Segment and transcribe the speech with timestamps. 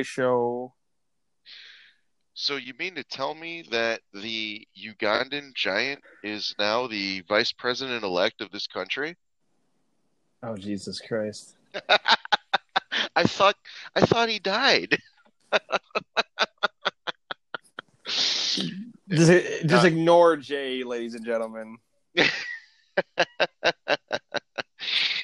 [0.00, 0.72] J show.
[2.32, 8.02] So you mean to tell me that the Ugandan giant is now the vice president
[8.02, 9.14] elect of this country?
[10.42, 11.56] Oh Jesus Christ!
[13.14, 13.56] I thought
[13.94, 14.96] I thought he died.
[18.06, 21.78] Just, just ignore Jay, ladies and gentlemen.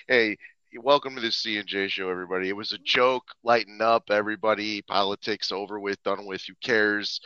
[0.08, 0.36] hey,
[0.82, 2.48] welcome to the C and J show, everybody.
[2.48, 3.24] It was a joke.
[3.42, 4.82] Lighten up, everybody.
[4.82, 6.42] Politics over with, done with.
[6.46, 7.20] Who cares?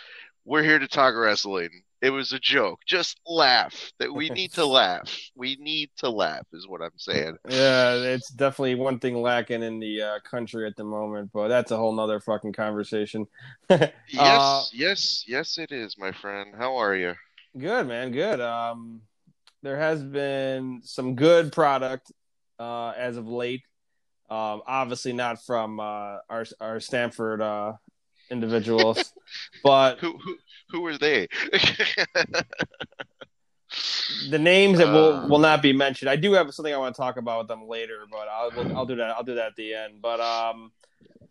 [0.45, 1.71] We're here to talk wrestling.
[2.01, 2.81] It was a joke.
[2.87, 3.93] Just laugh.
[3.99, 5.15] That we need to laugh.
[5.37, 7.37] We need to laugh, is what I'm saying.
[7.49, 11.71] Yeah, it's definitely one thing lacking in the uh, country at the moment, but that's
[11.73, 13.27] a whole nother fucking conversation.
[13.71, 16.55] yes, Uh, yes, yes, it is, my friend.
[16.57, 17.15] How are you?
[17.59, 18.41] Good man, good.
[18.41, 19.03] Um,
[19.63, 22.13] there has been some good product
[22.61, 23.63] uh, as of late.
[24.31, 27.73] Um, obviously not from uh, our our Stamford uh,
[28.31, 29.13] individuals,
[29.65, 30.37] but Who who
[30.71, 31.27] who are they?
[34.31, 36.09] the names that will Uh, will not be mentioned.
[36.09, 38.87] I do have something I want to talk about with them later, but I'll I'll
[38.87, 39.11] do that.
[39.17, 40.01] I'll do that at the end.
[40.01, 40.71] But um,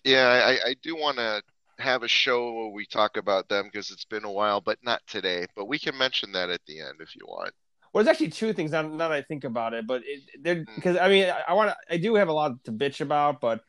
[0.03, 1.41] yeah, I, I do want to
[1.77, 5.01] have a show where we talk about them because it's been a while, but not
[5.07, 5.45] today.
[5.55, 7.53] But we can mention that at the end if you want.
[7.93, 9.85] Well, there's actually two things now, now that I think about it.
[9.87, 10.75] But it, they're Hmm.
[10.75, 13.41] because I mean I, I want to I do have a lot to bitch about,
[13.41, 13.61] but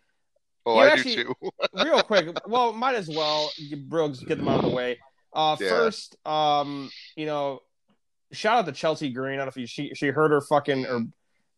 [0.66, 1.50] Oh, I actually- do too.
[1.84, 2.36] real quick.
[2.46, 3.50] Well, might as well,
[3.88, 4.98] Brooks, get them out of the way.
[5.32, 5.68] Uh, Yeah.
[5.70, 7.60] First, um, you know,
[8.32, 9.34] shout out to Chelsea Green.
[9.34, 11.04] I don't know if you, she she hurt her fucking or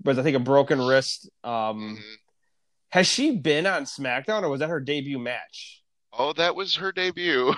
[0.05, 1.29] was I think a broken wrist.
[1.43, 2.03] Um, Mhm.
[2.91, 5.83] has she been on SmackDown or was that her debut match?
[6.13, 7.55] Oh, that was her debut.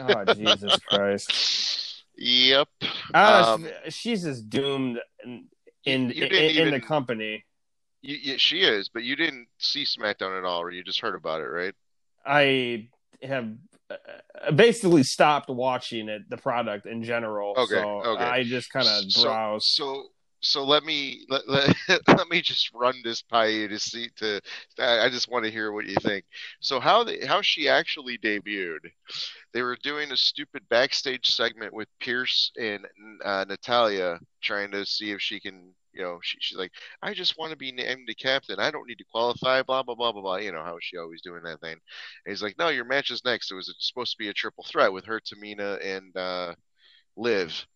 [0.00, 1.93] Oh Jesus Christ!
[2.16, 2.68] Yep.
[3.12, 5.48] Don't Um, she's just doomed in
[5.84, 7.44] in, you in, in the company.
[8.02, 11.14] You, you, she is, but you didn't see SmackDown at all, or you just heard
[11.14, 11.74] about it, right?
[12.24, 12.88] I
[13.22, 13.50] have
[13.90, 17.54] uh, basically stopped watching it, the product in general.
[17.56, 18.24] Okay, so okay.
[18.24, 19.66] I just kind of browse.
[19.66, 20.04] So, so
[20.44, 21.74] let me let, let,
[22.08, 24.40] let me just run this by you to see to.
[24.78, 26.24] I just want to hear what you think.
[26.60, 28.80] So how how she actually debuted?
[29.52, 32.86] They were doing a stupid backstage segment with Pearce and
[33.24, 35.74] uh, Natalya, trying to see if she can.
[35.92, 36.72] You know, she, she's like,
[37.02, 38.60] I just want to be named the captain.
[38.60, 39.62] I don't need to qualify.
[39.62, 40.36] Blah blah blah blah blah.
[40.36, 41.72] You know how she always doing that thing.
[41.72, 41.80] And
[42.26, 43.50] he's like, No, your match is next.
[43.50, 46.54] It was supposed to be a triple threat with her, Tamina, and uh,
[47.16, 47.66] Liv.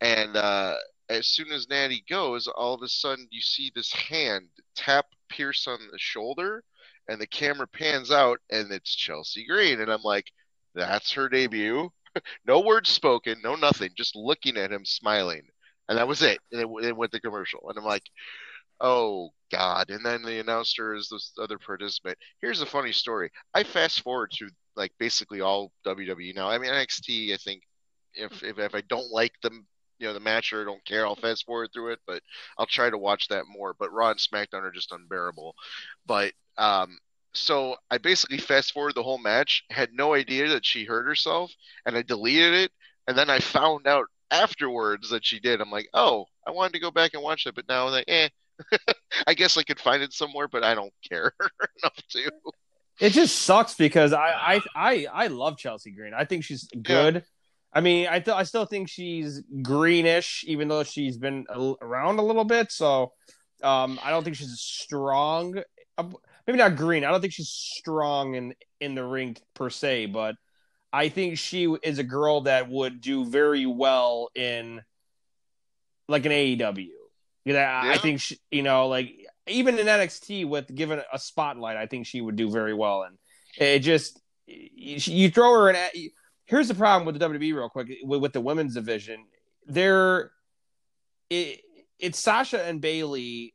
[0.00, 0.76] And uh,
[1.10, 5.66] as soon as Natty goes, all of a sudden you see this hand tap Pearce
[5.66, 6.62] on the shoulder,
[7.08, 9.80] and the camera pans out, and it's Chelsea Green.
[9.80, 10.30] And I'm like,
[10.74, 11.90] that's her debut.
[12.46, 15.42] no words spoken, no nothing, just looking at him smiling.
[15.88, 16.38] And that was it.
[16.52, 17.68] And it, it went to commercial.
[17.68, 18.08] And I'm like,
[18.80, 19.90] oh, God.
[19.90, 22.16] And then the announcer is this other participant.
[22.40, 23.30] Here's a funny story.
[23.54, 26.48] I fast forward through like basically all WWE now.
[26.48, 27.62] I mean, NXT, I think
[28.14, 29.66] if, if, if I don't like them,
[30.00, 32.22] you know, the match or don't care, I'll fast forward through it, but
[32.58, 33.74] I'll try to watch that more.
[33.78, 35.54] But Raw and SmackDown are just unbearable.
[36.06, 36.98] But um,
[37.34, 41.52] so I basically fast forward the whole match, had no idea that she hurt herself,
[41.86, 42.72] and I deleted it,
[43.06, 45.60] and then I found out afterwards that she did.
[45.60, 48.04] I'm like, oh, I wanted to go back and watch it, but now I'm like,
[48.08, 48.28] eh.
[49.26, 51.32] I guess I could find it somewhere, but I don't care
[51.82, 52.30] enough to.
[53.00, 56.12] It just sucks because I I I, I love Chelsea Green.
[56.12, 57.24] I think she's good.
[57.72, 62.18] I mean, I th- I still think she's greenish, even though she's been a- around
[62.18, 62.72] a little bit.
[62.72, 63.12] So
[63.62, 65.62] um, I don't think she's strong.
[65.96, 66.04] Uh,
[66.46, 67.04] Maybe not green.
[67.04, 70.34] I don't think she's strong in in the ring per se, but
[70.92, 74.80] I think she is a girl that would do very well in
[76.08, 76.88] like an AEW.
[77.44, 79.14] You know, I think she, you know, like
[79.46, 83.02] even in NXT with given a spotlight, I think she would do very well.
[83.04, 83.16] And
[83.56, 85.76] it just you, you throw her in.
[86.50, 89.24] Here's the problem with the WWE, real quick, with, with the women's division.
[89.66, 90.32] They're
[91.30, 91.60] it,
[92.00, 93.54] it's Sasha and Bayley,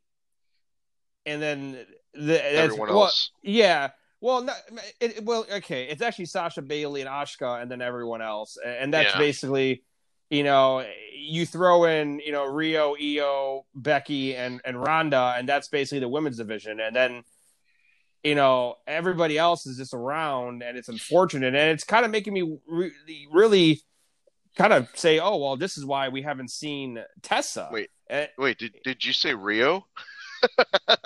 [1.26, 1.72] and then
[2.14, 3.30] the that's- Everyone well, else.
[3.42, 3.90] yeah.
[4.22, 4.54] Well, no,
[4.98, 5.84] it, well, okay.
[5.88, 9.18] It's actually Sasha Bayley and Asuka, and then everyone else, and that's Yeah.
[9.18, 9.82] basically,
[10.30, 15.68] you know, you throw in, you know, Rio, Io, Becky, and and Ronda, and that's
[15.68, 17.24] basically the women's division, and then,
[18.26, 22.32] you know, everybody else is just around, and it's unfortunate, and it's kind of making
[22.32, 22.92] me really,
[23.30, 23.80] really,
[24.56, 27.68] kind of say, oh well, this is why we haven't seen Tessa.
[27.72, 27.88] Wait.
[28.10, 29.86] Eh, Wait, did, did you say Rio?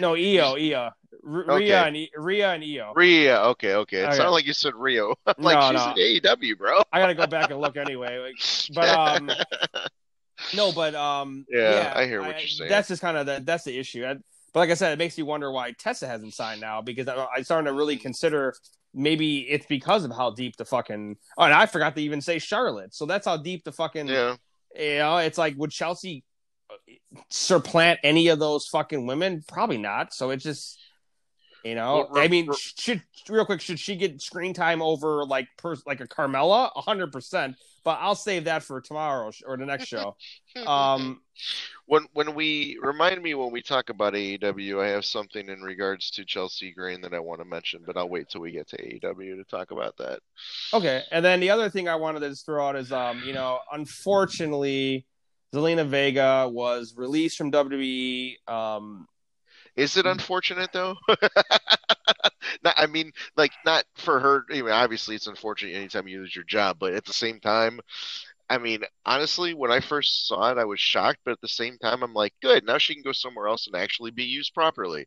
[0.00, 0.90] no, Io, Io,
[1.26, 1.54] R- Okay.
[1.56, 2.92] Rhea and I- Rhea and Io.
[2.94, 3.40] Rhea.
[3.40, 3.98] Okay, okay.
[4.02, 4.16] It Okay.
[4.16, 5.14] sounded like you said Rio.
[5.26, 6.02] I'm like, No, she's no.
[6.32, 6.82] in AEW, bro.
[6.92, 8.18] I gotta go back and look anyway.
[8.18, 8.34] Like,
[8.74, 9.30] but um,
[10.54, 12.68] no, but um, Yeah, I hear what you're saying.
[12.70, 14.04] That's just kind of the that's the issue.
[14.04, 14.16] I,
[14.52, 17.26] But like I said, it makes you wonder why Tessa hasn't signed now because I-
[17.36, 18.54] I'm starting to really consider
[18.94, 21.16] maybe it's because of how deep the fucking.
[21.36, 22.94] Oh, and I forgot to even say Charlotte.
[22.94, 24.08] So that's how deep the fucking.
[24.08, 24.36] Yeah.
[24.78, 26.24] You know, it's like would Chelsea
[26.70, 26.74] uh,
[27.30, 29.42] supplant any of those fucking women?
[29.46, 30.12] Probably not.
[30.14, 30.78] So it just.
[31.64, 35.24] You know, Well, I mean, re- should real quick, should she get screen time over
[35.24, 36.70] like per, like a Carmella?
[36.76, 37.56] hundred percent.
[37.84, 40.16] But I'll save that for tomorrow or the next show.
[40.66, 41.20] Um,
[41.86, 46.10] when when we remind me when we talk about AEW, I have something in regards
[46.12, 48.76] to Chelsea Green that I want to mention, but I'll wait till we get to
[48.76, 50.20] AEW to talk about that.
[50.74, 53.32] Okay, and then the other thing I wanted to just throw out is, um, you
[53.32, 55.06] know, unfortunately,
[55.54, 58.34] Zelina Vega was released from WWE.
[58.48, 59.06] Um,
[59.78, 60.12] Is it mm-hmm.
[60.12, 60.96] unfortunate though?
[62.64, 64.44] not, I mean, like not for her.
[64.50, 67.80] I mean, obviously, it's unfortunate anytime you lose your job, but at the same time,
[68.50, 71.78] I mean, honestly, when I first saw it, I was shocked, but at the same
[71.78, 72.64] time, I'm like, good.
[72.66, 75.06] Now she can go somewhere else and actually be used properly.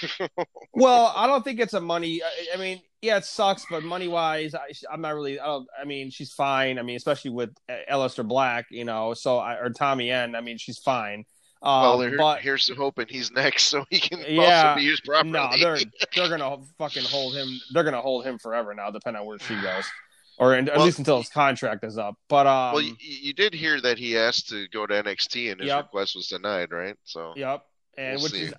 [0.74, 2.22] well, I don't think it's a money.
[2.22, 5.40] I, I mean, yeah, it sucks, but money wise, I, I'm not really.
[5.40, 6.78] I, don't, I mean, she's fine.
[6.78, 10.40] I mean, especially with uh, Aleister Black, you know, so I, or Tommy End I
[10.40, 11.24] mean, she's fine.
[11.60, 14.82] Um, well, there, but here's to hoping he's next, so he can Yeah, also be
[14.82, 15.32] used properly.
[15.32, 15.80] no, they're
[16.14, 17.60] they're gonna fucking hold him.
[17.72, 19.90] They're gonna hold him forever now, depending on where she goes,
[20.38, 22.14] or in, at least until his contract is up.
[22.28, 25.60] But um, well, you, you did hear that he asked to go to NXT, and
[25.60, 25.84] his Yep.
[25.86, 26.94] request was denied, right?
[27.04, 27.64] So Yep.
[27.96, 28.54] And We'll which is,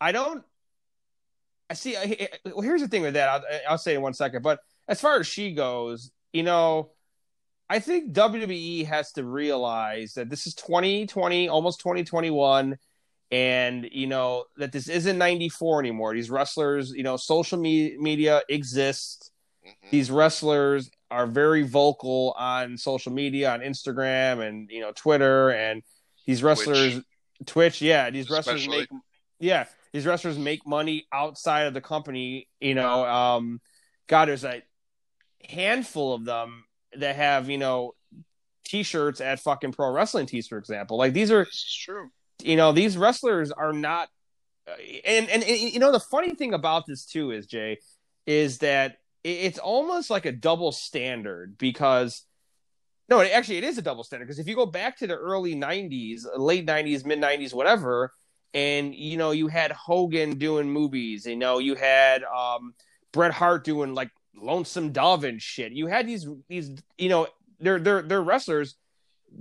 [0.00, 0.44] I don't.
[1.70, 1.96] I see.
[1.96, 3.28] I, well, here's the thing with that.
[3.30, 4.42] I'll, I'll say in one second.
[4.42, 6.90] But as far as she goes, you know,
[7.74, 12.78] I think WWE has to realize that this is 2020, almost 2021,
[13.32, 16.14] and you know that this isn't 94 anymore.
[16.14, 19.32] These wrestlers, you know, social me- media exists.
[19.66, 19.90] mhm.
[19.90, 25.82] These wrestlers are very vocal on social media, on Instagram, and you know, Twitter, and
[26.28, 27.00] these wrestlers,
[27.44, 28.88] Twitch, yeah, these wrestlers make,
[29.40, 32.46] yeah, these wrestlers make money outside of the company.
[32.60, 33.60] You know, um,
[34.06, 34.62] God, there's a
[35.42, 36.63] handful of them
[36.98, 37.94] that have you know
[38.64, 40.96] t-shirts at fucking pro wrestling tees, for example.
[40.96, 42.10] Like these are This is true.
[42.42, 44.08] you know these wrestlers are not
[45.04, 47.78] and, and and you know the funny thing about this too is jay
[48.26, 52.24] is that it's almost like a double standard because
[53.10, 55.54] no actually it is a double standard because if you go back to the early
[55.54, 58.10] 90s late 90s mid 90s whatever
[58.54, 62.74] and you know you had hogan doing movies you know you had um
[63.12, 65.72] bret hart doing like lonesome dove and shit.
[65.72, 67.26] You had these these you know
[67.60, 68.76] they're they're they're wrestlers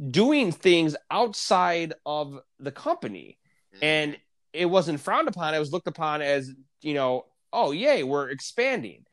[0.09, 3.37] doing things outside of the company.
[3.81, 4.17] And
[4.53, 5.53] it wasn't frowned upon.
[5.55, 6.51] It was looked upon as
[6.81, 9.05] you know oh yay we're expanding.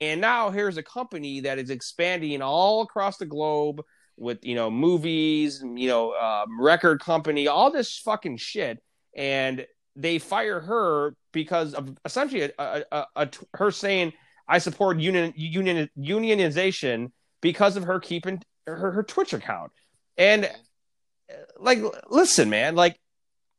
[0.00, 3.82] And now here's a company that is expanding all across the globe
[4.18, 8.82] with you know movies you know um, record company all this fucking shit.
[9.14, 14.12] And they fire her because of essentially a, a, a, a, her saying
[14.48, 17.10] i support union, union unionization
[17.40, 19.72] because of her keeping her, her twitch account
[20.16, 21.78] and uh, like
[22.08, 22.98] listen man like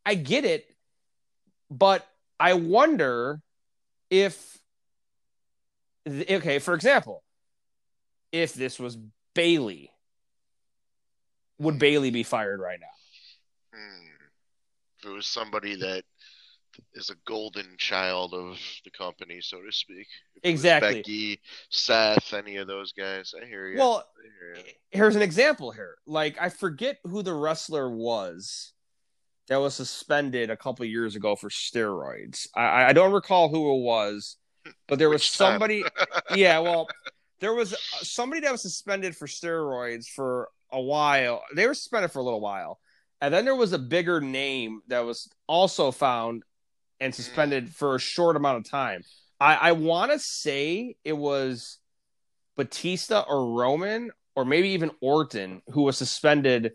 [0.06, 0.66] i get it
[1.70, 2.08] but
[2.40, 3.42] I wonder
[4.10, 4.58] if,
[6.08, 7.24] okay, for example,
[8.32, 8.98] if this was
[9.34, 9.92] Bayley,
[11.60, 13.78] would Bayley be fired right now?
[13.78, 14.08] Hmm.
[15.00, 16.04] If it was somebody that
[16.94, 20.08] is a golden child of the company, so to speak.
[20.36, 20.96] If Exactly.
[20.96, 23.34] Becky, Seth, any of those guys.
[23.40, 23.78] I hear you.
[23.78, 24.04] Well,
[24.40, 24.72] hear you.
[24.92, 25.96] here's an example here.
[26.06, 28.74] Like, I forget who the wrestler was
[29.48, 32.48] that was suspended a couple years ago for steroids.
[32.56, 34.38] I, I don't recall who it was,
[34.88, 35.84] but there was somebody.
[36.36, 36.88] yeah, well,
[37.40, 41.44] there was uh, somebody that was suspended for steroids for a while.
[41.56, 42.80] They were suspended for a little while,
[43.22, 46.44] and then there was a bigger name that was also found
[47.00, 49.02] and suspended for a short amount of time.
[49.40, 51.78] I, I want to say it was
[52.56, 56.74] Batista or Roman or maybe even Orton who was suspended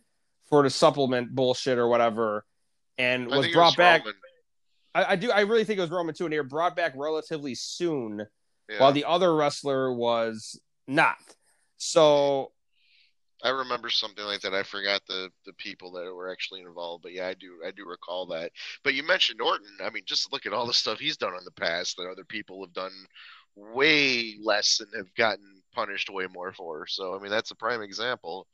[0.48, 2.44] for the supplement bullshit or whatever,
[2.98, 4.04] and was brought back.
[4.94, 5.30] I, I do.
[5.30, 8.26] I really think it was Roman too, and they were brought back relatively soon,
[8.68, 8.78] Yeah.
[8.78, 11.16] while the other wrestler was not.
[11.78, 12.51] So
[13.42, 14.54] I remember something like that.
[14.54, 17.84] I forgot the the people that were actually involved, but yeah, I do I do
[17.86, 18.52] recall that.
[18.84, 19.78] But you mentioned Orton.
[19.82, 22.24] I mean, just look at all the stuff he's done in the past that other
[22.24, 22.92] people have done
[23.56, 26.86] way less and have gotten punished way more for.
[26.86, 28.46] So I mean, that's a prime example.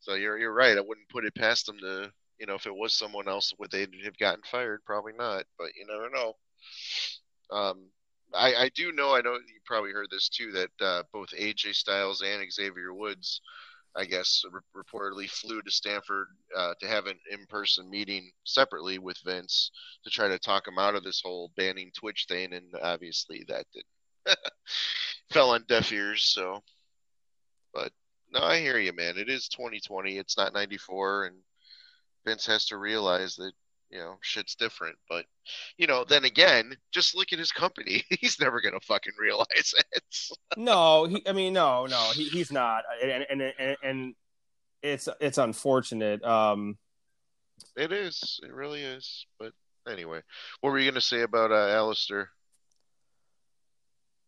[0.00, 0.76] So you're you're right.
[0.76, 3.70] I wouldn't put it past them to you know if it was someone else would
[3.70, 4.84] they have gotten fired?
[4.84, 5.44] Probably not.
[5.58, 6.34] But you never know.
[7.50, 7.88] Um,
[8.34, 9.14] I, I do know.
[9.14, 10.50] I know you probably heard this too.
[10.52, 13.40] That uh, both AJ Styles and Xavier Woods
[13.96, 19.18] I guess, re- reportedly flew to Stamford uh, to have an in-person meeting separately with
[19.24, 19.70] Vince
[20.04, 23.66] to try to talk him out of this whole banning Twitch thing, and obviously that
[23.72, 23.84] did
[25.30, 26.24] fell on deaf ears.
[26.24, 26.62] So,
[27.72, 27.92] but
[28.32, 29.16] no, I hear you, man.
[29.16, 30.18] It is 2020.
[30.18, 31.36] It's not 94, and
[32.26, 33.52] Vince has to realize that
[33.94, 34.96] you know shit's different.
[35.08, 35.24] But
[35.78, 38.02] you know, then again, just look at his company.
[38.20, 40.04] He's never gonna fucking realize it.
[40.56, 41.22] no, he.
[41.26, 44.14] I mean, no, no, he, he's not, and, and and and
[44.82, 46.22] it's it's unfortunate.
[46.24, 46.76] Um,
[47.76, 48.40] it is.
[48.42, 49.26] It really is.
[49.38, 49.52] But
[49.88, 50.20] anyway,
[50.60, 52.26] what were you gonna say about uh, Aleister?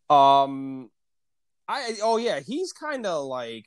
[0.09, 0.89] Um,
[1.67, 3.65] I oh yeah, he's kind of like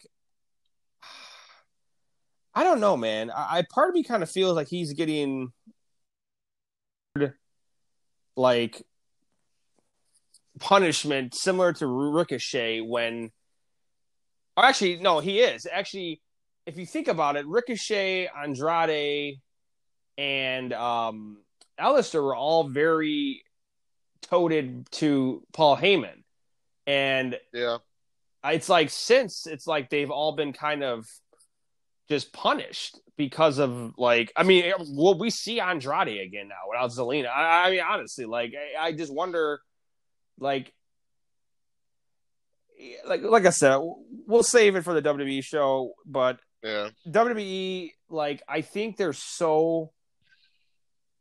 [2.55, 3.31] I don't know, man.
[3.31, 5.53] I, I part of me kind of feels like he's getting
[8.41, 8.83] like
[10.59, 13.31] punishment similar to Ricochet when
[14.57, 15.67] or actually no, he is.
[15.71, 16.21] Actually,
[16.67, 19.41] if you think about it, Ricochet, Andrade,
[20.19, 21.39] and um
[21.79, 23.43] Aleister were all very
[24.23, 26.23] toted to Paul Heyman.
[26.87, 27.79] And yeah.
[28.43, 31.07] It's like since it's like they've all been kind of
[32.09, 37.29] just punished because of like I mean will we see Andrade again now without Zelina?
[37.29, 39.61] I, I mean honestly like I, I, just wonder
[40.39, 40.73] like
[43.07, 43.79] like like I said
[44.27, 46.89] we'll save it for the WWE show but yeah.
[47.07, 49.93] WWE like I think they're so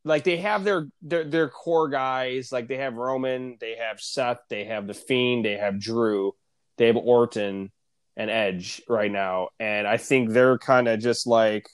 [0.06, 2.50] like they have their their their core guys.
[2.53, 6.34] Like they have Roman they have Seth they have the Fiend they have Drew
[6.77, 7.72] they have Orton
[8.20, 11.70] and Edge right now, and I think they're kind of just like,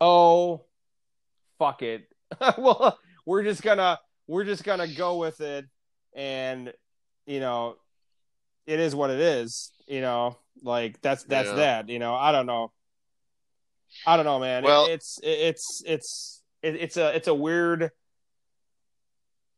[0.00, 0.64] oh,
[1.58, 2.06] fuck it.
[2.58, 5.66] well, we're just gonna we're just gonna go with it,
[6.14, 6.72] and
[7.26, 7.76] you know,
[8.66, 9.72] it is what it is.
[9.86, 11.54] You know, like that's that's yeah.
[11.56, 11.88] that.
[11.88, 12.72] You know, I don't know.
[14.06, 14.62] I don't know, man.
[14.62, 17.90] Well, it, it's it, it's it's it, it's a it's a weird.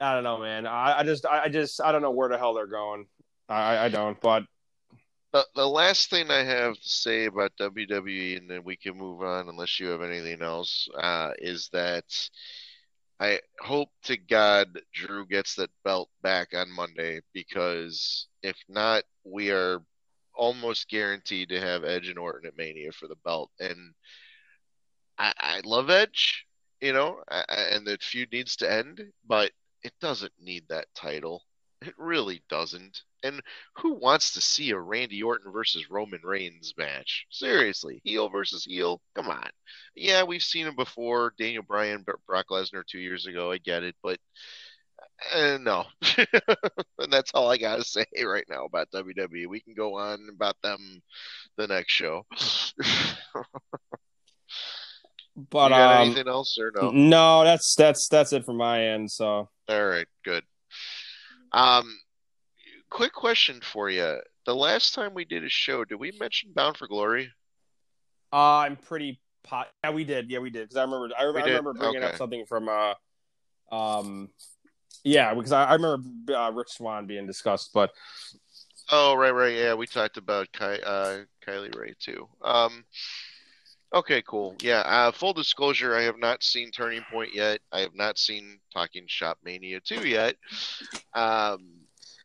[0.00, 0.66] I don't know, man.
[0.66, 3.06] I, I just I, I just I don't know where the hell they're going.
[3.48, 4.44] I I don't, but
[5.32, 9.22] the, the last thing I have to say about WWE, and then we can move
[9.22, 12.04] on unless you have anything else, uh, is that
[13.18, 19.50] I hope to God Drew gets that belt back on Monday because if not, we
[19.50, 19.80] are
[20.34, 23.50] almost guaranteed to have Edge and Orton at Mania for the belt.
[23.60, 23.94] And
[25.18, 26.46] I, I love Edge,
[26.80, 29.52] you know, I, and the feud needs to end, but
[29.84, 31.42] it doesn't need that title.
[31.86, 33.02] It really doesn't.
[33.22, 33.40] And
[33.76, 37.26] who wants to see a Randy Orton versus Roman Reigns match?
[37.30, 39.00] Seriously, heel versus heel?
[39.14, 39.48] Come on.
[39.94, 41.34] Yeah, we've seen him before.
[41.38, 43.52] Daniel Bryan, Brock Lesnar two years ago.
[43.52, 44.18] I get it, but
[45.34, 45.84] uh, no.
[46.18, 46.26] and
[47.12, 49.46] that's all I got to say right now about WWE.
[49.46, 51.02] We can go on about them
[51.56, 52.26] the next show.
[55.50, 56.90] but um, anything else or no?
[56.90, 59.10] No, that's that's that's it from my end.
[59.10, 60.44] So all right, good.
[61.52, 61.98] Um,
[62.90, 64.20] quick question for you.
[64.46, 67.30] The last time we did a show, did we mention Bound for Glory?
[68.32, 69.68] Uh, I'm pretty pot.
[69.84, 70.30] Yeah, we did.
[70.30, 70.68] Yeah, we did.
[70.68, 71.10] Because I remember.
[71.18, 72.06] I, I remember bringing okay.
[72.06, 72.68] up something from.
[72.68, 72.94] Uh,
[73.70, 74.30] um,
[75.04, 77.90] yeah, because I, I remember uh, Rich Swann being discussed, but.
[78.90, 82.28] Oh right, right, yeah, we talked about Ky- uh, Kylie Rae too.
[82.42, 82.84] Um,
[83.94, 84.56] okay, cool.
[84.60, 87.60] Yeah, uh, full disclosure, I have not seen Turning Point yet.
[87.72, 90.36] I have not seen Talking Shop Mania two yet.
[91.14, 91.68] Um,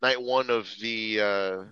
[0.02, 1.64] night one of the uh,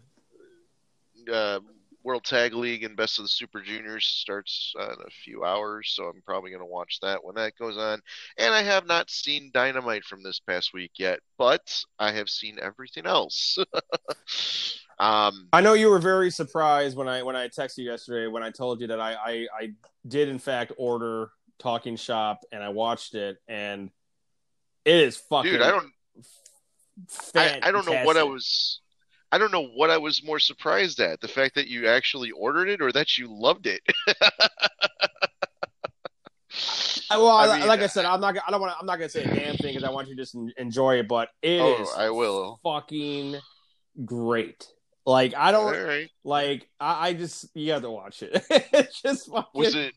[1.31, 1.59] uh,
[2.05, 5.91] World Tag League and Best of the Super Juniors starts uh, in a few hours,
[5.95, 7.99] so I'm probably going to watch that when that goes on.
[8.37, 12.59] And I have not seen Dynamite from this past week yet, but I have seen
[12.61, 13.57] everything else.
[14.99, 18.43] um, I know you were very surprised when I when I texted you yesterday when
[18.43, 19.71] I told you that I I, I
[20.07, 23.89] did in fact order Talking Shop and I watched it and
[24.85, 25.51] it is fucking.
[25.51, 25.91] Dude, I don't.
[27.33, 28.79] I, I don't know what I was.
[29.35, 32.69] I don't know what I was more surprised at the fact that you actually ordered
[32.69, 33.81] it or that you loved it.
[37.09, 38.37] well, I mean, like I uh, said, I'm not.
[38.47, 38.73] I don't want.
[38.79, 41.09] I'm not gonna say a damn thing because I want you to just enjoy it.
[41.09, 42.61] But it oh, is I will.
[42.63, 43.35] Fucking
[44.05, 44.71] great.
[45.05, 46.09] Like I don't right.
[46.23, 46.69] like.
[46.79, 48.41] I, I, just you have to watch it.
[48.49, 49.49] it's just fucking...
[49.53, 49.95] was it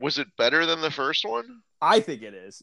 [0.00, 1.60] was it better than the first one?
[1.82, 2.62] I think it is.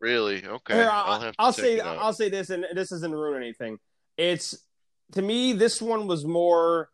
[0.00, 0.46] Really?
[0.46, 0.74] Okay.
[0.74, 3.78] Here, I'll, I'll say I'll say this, and this doesn't ruin anything.
[4.16, 4.56] It's
[5.12, 6.90] to me, this one was more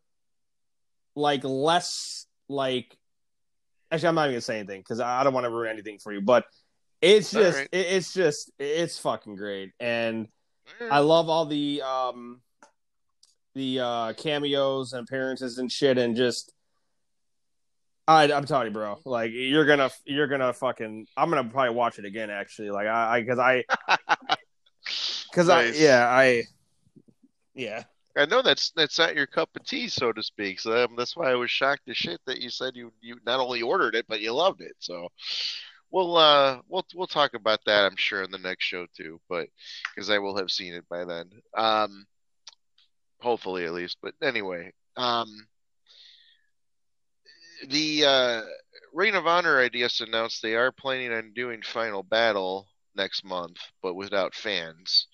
[1.14, 2.96] like less like.
[3.90, 6.12] Actually, I'm not even gonna say anything because I don't want to ruin anything for
[6.12, 6.20] you.
[6.20, 6.44] But
[7.00, 7.68] it's just, right.
[7.72, 10.28] it's just, it's fucking great, and
[10.80, 10.92] right.
[10.92, 12.40] I love all the um
[13.54, 16.52] the uh cameos and appearances and shit, and just
[18.06, 18.98] I, I'm telling you, bro.
[19.04, 21.06] Like you're gonna, you're gonna fucking.
[21.16, 22.30] I'm gonna probably watch it again.
[22.30, 23.64] Actually, like I, because I,
[25.30, 25.80] because Nice.
[25.80, 26.42] I, yeah, I,
[27.54, 27.84] yeah.
[28.16, 30.60] I know that's that's not your cup of tea, so to speak.
[30.60, 33.40] So um, that's why I was shocked as shit that you said you you not
[33.40, 34.76] only ordered it but you loved it.
[34.78, 35.08] So
[35.90, 39.48] we'll uh we'll we'll talk about that I'm sure in the next show too, but
[39.94, 41.30] because I will have seen it by then.
[41.56, 42.06] Um,
[43.20, 43.96] hopefully at least.
[44.02, 45.28] But anyway, um,
[47.68, 48.42] the uh,
[49.14, 53.94] of Honor, I guess, announced they are planning on doing Final Battle next month, but
[53.94, 55.08] without fans.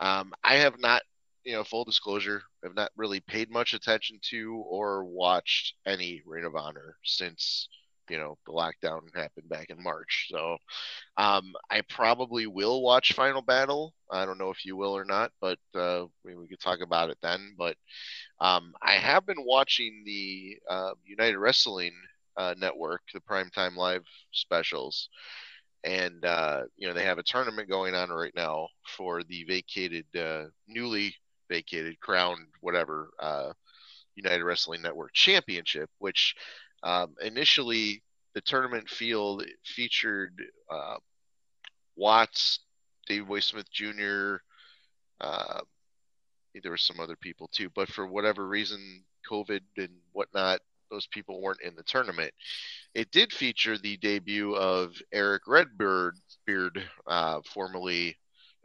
[0.00, 1.02] Um, I have not,
[1.44, 6.44] you know, full disclosure, I've not really paid much attention to or watched any Ring
[6.44, 7.68] of Honor since,
[8.10, 10.28] you know, the lockdown happened back in March.
[10.30, 10.58] So
[11.16, 13.94] um, I probably will watch Final Battle.
[14.10, 17.10] I don't know if you will or not, but uh, we, we could talk about
[17.10, 17.54] it then.
[17.58, 17.76] But
[18.40, 21.92] um, I have been watching the uh, United Wrestling
[22.36, 25.08] uh, Network, the Primetime Live specials,
[25.84, 30.06] and uh, you know they have a tournament going on right now for the vacated,
[30.16, 31.14] uh, newly
[31.48, 33.52] vacated, crowned, whatever uh,
[34.14, 36.34] United Wrestling Network Championship, which
[36.82, 38.02] um, initially
[38.34, 40.96] the tournament field featured uh,
[41.96, 42.60] Watts,
[43.06, 44.36] Davey Boy Smith Jr.
[45.20, 45.60] Uh,
[46.62, 51.40] there were some other people too, but for whatever reason, COVID and whatnot, those people
[51.40, 52.32] weren't in the tournament.
[52.94, 58.16] It did feature the debut of Eric Redbeard, Beard, uh, formerly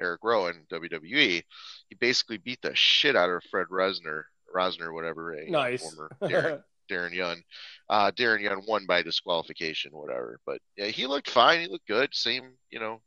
[0.02, 1.44] Eric Rowan, WWE.
[1.90, 5.82] He basically beat the shit out of Fred Rosser, Rosser, whatever, a Nice.
[5.82, 7.42] former Darren, Darren Young.
[7.90, 10.40] Uh, Darren Young won by disqualification, whatever.
[10.46, 11.62] But yeah, he looked fine.
[11.62, 12.14] He looked good.
[12.14, 13.02] Same, you know,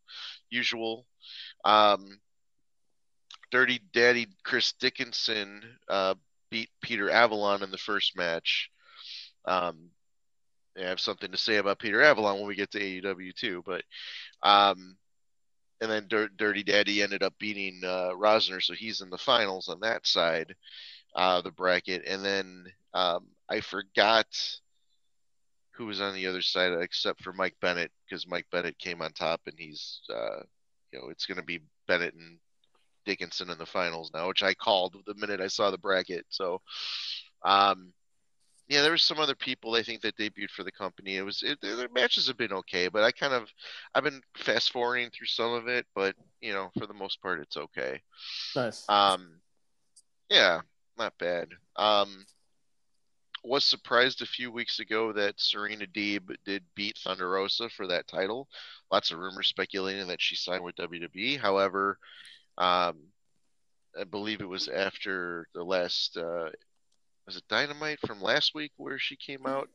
[0.50, 1.06] usual.
[1.64, 2.18] Um,
[3.50, 6.14] Dirty Daddy Chris Dickinson uh,
[6.50, 8.70] beat Peter Avalon in the first match.
[9.44, 9.90] Um,
[10.76, 13.82] I have something to say about Peter Avalon when we get to AEW too, but
[14.42, 14.96] um,
[15.80, 19.68] and then Dir- Dirty Daddy ended up beating uh, Rosser, so he's in the finals
[19.68, 20.54] on that side
[21.16, 22.02] uh, the bracket.
[22.06, 24.26] And then um, I forgot
[25.72, 29.12] who was on the other side except for Mike Bennett because Mike Bennett came on
[29.12, 30.42] top, and he's uh,
[30.92, 32.38] you know it's going to be Bennett and
[33.04, 36.26] Dickinson in the finals now, which I called the minute I saw the bracket.
[36.28, 36.60] So,
[37.44, 37.92] um,
[38.68, 41.16] yeah, there was some other people I think that debuted for the company.
[41.16, 43.48] It was it, their matches have been okay, but I kind of
[43.94, 47.40] I've been fast forwarding through some of it, but you know, for the most part,
[47.40, 48.00] it's okay.
[48.54, 48.84] Nice.
[48.88, 49.40] Um,
[50.28, 50.60] yeah,
[50.98, 51.48] not bad.
[51.76, 52.26] Um,
[53.44, 58.08] was surprised a few weeks ago that Serena Deeb did beat Thunder Rosa for that
[58.08, 58.48] title.
[58.90, 61.38] Lots of rumors speculating that she signed with WWE.
[61.38, 61.98] However,
[62.58, 62.96] um,
[63.98, 66.50] I believe it was after the last uh,
[67.26, 69.68] was it Dynamite from last week where she came out.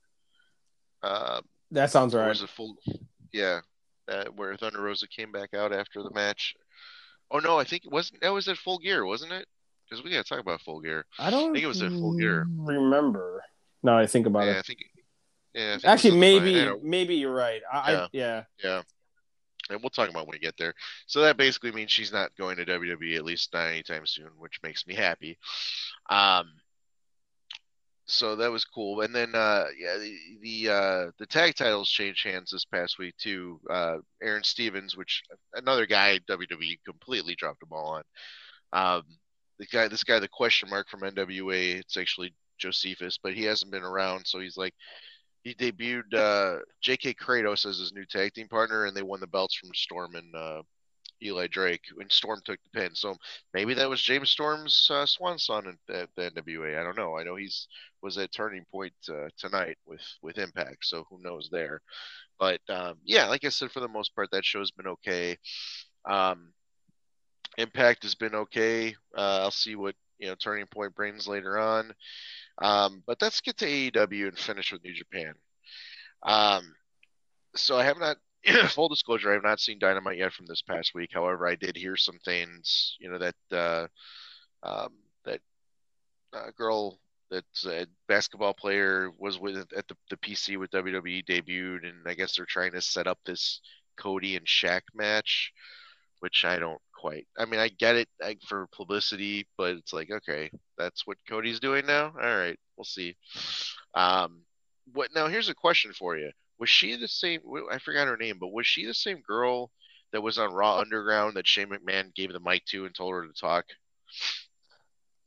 [1.04, 2.28] Uh, that sounds right.
[2.28, 2.78] was it full?
[3.34, 3.62] Yeah,
[4.08, 6.56] uh, where Thunder Rosa came back out after the match.
[7.30, 8.22] Oh no, I think it wasn't.
[8.22, 9.48] That was at Full Gear, wasn't it?
[9.90, 11.06] Because we got to talk about Full Gear.
[11.20, 12.46] I don't think it was at Full Gear.
[12.58, 13.42] remember.
[13.84, 14.58] Now I think about Yeah, it.
[14.58, 14.80] I think.
[15.54, 16.62] Yeah, I think Actually, maybe.
[16.62, 17.62] I maybe you're right.
[17.72, 18.00] I, Yeah.
[18.04, 18.44] I yeah.
[18.64, 18.82] Yeah.
[19.70, 20.74] And we'll talk about when we get there.
[21.08, 24.60] So that basically means she's not going to WWE at least not anytime soon, which
[24.64, 25.38] makes me happy.
[26.10, 26.52] Um,
[28.12, 29.02] so that was cool.
[29.02, 33.15] And then uh, yeah, the the, uh, the tag titles changed hands this past week
[33.17, 33.60] too.
[33.69, 38.04] Uh, Aron Stevens, which another guy WWE completely dropped the ball on.
[38.74, 39.04] Um,
[39.60, 43.71] the guy, this guy, the question mark from NWA, it's actually Josephus, but he hasn't
[43.71, 44.74] been around, so he's like
[45.43, 47.15] he debuted uh, J.K.
[47.15, 50.36] Kratos as his new tag team partner, and they won the belts from Storm and
[50.36, 50.62] uh,
[51.24, 51.82] Eli Drake.
[51.94, 53.16] When Storm took the pin, so
[53.54, 56.80] maybe that was James Storm's uh, swan song at, the NWA.
[56.80, 57.18] I don't know.
[57.18, 57.68] I know he's
[58.02, 61.82] was at Turning Point uh, tonight with with Impact, so who knows there.
[62.40, 65.38] But um, yeah, like I said, for the most part, that show's been okay.
[66.06, 66.54] Um,
[67.58, 68.96] Impact has been okay.
[69.16, 71.94] Uh, I'll see what you know Turning Point brings later on.
[72.62, 75.34] Um, but let's get to AEW and finish with New Japan.
[76.24, 76.74] Um,
[77.56, 78.18] so I have not,
[78.70, 81.12] full disclosure, I have not seen Dynamite yet from this past week.
[81.14, 83.88] However, I did hear some things, you know, that uh,
[84.64, 84.94] um,
[85.26, 85.40] that
[86.34, 87.00] uh, girl
[87.30, 92.14] that's a basketball player was with at the, the PC with WWE debuted, and I
[92.14, 93.62] guess they're trying to set up this
[93.98, 95.52] Cody and Shaq match,
[96.20, 97.28] which I don't quite.
[97.38, 101.60] I mean, I get it like, for publicity, but it's like, okay, that's what Cody's
[101.60, 102.14] doing now.
[102.22, 103.16] All right, we'll see.
[103.96, 104.42] Um,
[104.94, 105.28] what now?
[105.28, 107.41] Here's a question for you: Was she the same?
[107.69, 109.71] I forgot her name, but was she the same girl
[110.13, 113.28] that was on Raw Underground that Shane McMahon gave the mic to and told her
[113.28, 113.65] to talk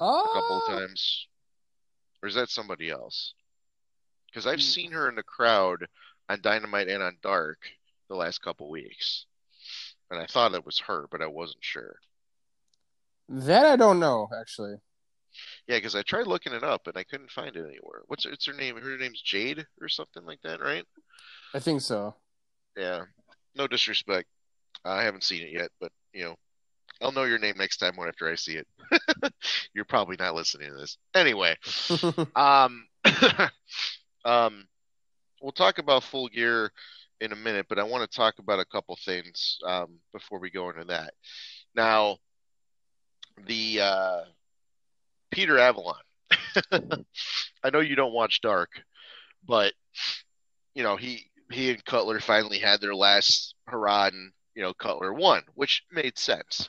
[0.01, 0.79] Oh, a couple of oh.
[0.79, 1.27] times?
[2.23, 3.35] Or is that somebody else?
[4.35, 4.63] because I've hmm.
[4.63, 5.87] seen her in the crowd
[6.29, 7.59] on Dynamite and on Dark
[8.09, 9.27] the last couple weeks,
[10.11, 11.97] and I thought it was her, but I wasn't sure.
[13.29, 14.75] That I don't know actually.
[15.67, 18.03] Yeah, because I tried looking it up and I couldn't find it anywhere.
[18.07, 18.77] What's it's her name?
[18.77, 20.85] Her name's Jade or something like that, right?
[21.53, 22.15] I think so.
[22.77, 23.03] Yeah.
[23.55, 24.29] No disrespect.
[24.85, 26.37] I haven't seen it yet, but you know,
[27.01, 28.67] I'll know your name next time when after I see it.
[29.75, 30.99] You're probably not listening to this.
[31.15, 31.57] Anyway,
[32.37, 32.87] um
[34.25, 34.67] um
[35.41, 36.73] we'll talk about full gear
[37.21, 40.51] in a minute, but I want to talk about a couple things um, before we
[40.51, 41.15] go into that.
[41.75, 42.19] Now,
[43.47, 44.21] the uh,
[45.35, 45.97] Peter Avalon.
[46.73, 48.71] I know you don't watch Dark,
[49.45, 49.73] but
[50.75, 55.13] you know he he and Cutler finally had their last hurrah, and you know Cutler
[55.13, 56.69] won, which made sense.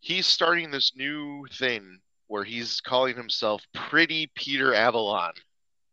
[0.00, 5.32] He's starting this new thing where he's calling himself Pretty Peter Avalon.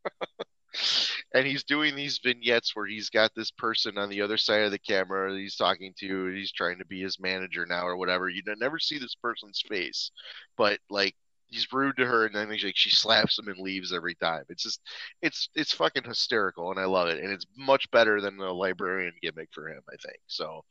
[1.34, 4.72] and he's doing these vignettes where he's got this person on the other side of
[4.72, 8.42] the camera he's talking to he's trying to be his manager now or whatever you
[8.60, 10.12] never see this person's face
[10.56, 11.16] but like
[11.48, 14.44] he's rude to her and then like she slaps him and leaves every time.
[14.50, 14.82] It's just
[15.22, 17.24] it's it's fucking hysterical and i love it.
[17.24, 20.20] And it's much better than the librarian gimmick for him i think.
[20.28, 20.64] So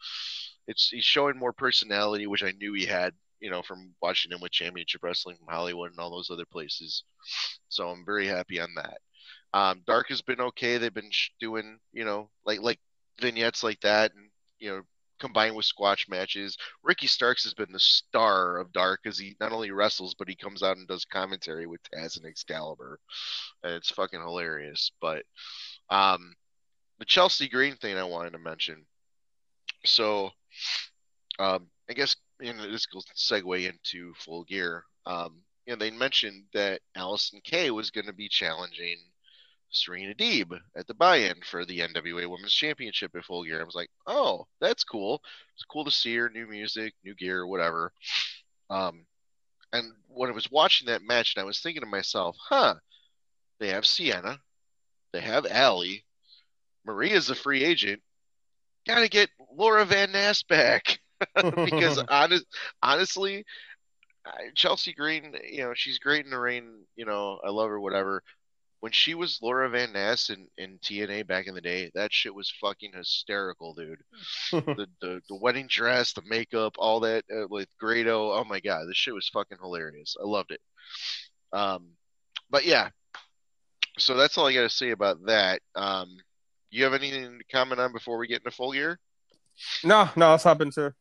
[0.67, 4.41] it's he's showing more personality which i knew he had you know from watching him
[4.41, 7.05] with championship wrestling from hollywood and all those other places.
[7.69, 8.99] So i'm very happy on that.
[9.53, 10.77] Um, Dark has been okay.
[10.77, 11.11] They've been
[11.41, 12.79] doing, you know, like like
[13.21, 14.83] vignettes like that, and you know,
[15.19, 16.57] combined with squash matches.
[16.83, 20.37] Ricky Starks has been the star of Dark because he not only wrestles, but he
[20.37, 22.99] comes out and does commentary with Taz and Excalibur,
[23.63, 24.93] and it's fucking hilarious.
[25.01, 25.25] But
[25.91, 26.35] um,
[26.99, 28.85] the Chelsea Green thing I wanted to mention.
[29.85, 30.31] So,
[31.39, 34.85] um, I guess you know, this will segue into Full Gear.
[35.07, 38.99] Um, you know, they mentioned that Allysin Kay was going to be challenging
[39.71, 43.61] Serena Deeb at the buy-in for the NWA Women's Championship at Full Gear.
[43.61, 45.21] I was like, oh, that's cool.
[45.55, 47.93] It's cool to see her, new music, new gear, whatever.
[48.71, 49.07] Um,
[49.73, 52.75] and when I was watching that match, and I was thinking to myself, huh,
[53.59, 54.39] they have Sienna,
[55.13, 56.05] they have Allie,
[56.85, 58.01] Maria's a free agent.
[58.87, 61.01] Got to get Laurel Van Ness back
[61.35, 62.47] because honest,
[62.83, 63.45] honestly,
[64.55, 66.85] Chelsea Green, you know, she's great in the ring.
[66.95, 68.23] You know, I love her, whatever
[68.87, 72.33] when she was Laurel Van Ness in, in TNA back in the day, that shit
[72.33, 73.99] was fucking hysterical, dude.
[74.53, 78.31] the, the the wedding dress, the makeup, all that uh, with Grado.
[78.31, 80.17] Oh my god, this shit was fucking hilarious.
[80.23, 80.61] I loved it.
[81.53, 81.89] Um,
[82.49, 82.91] but yeah,
[83.99, 85.63] so that's all I got to say about that.
[85.75, 86.17] Um,
[86.71, 89.01] you have anything to comment on before we get into full gear?
[89.83, 90.95] No, no, let's hop into.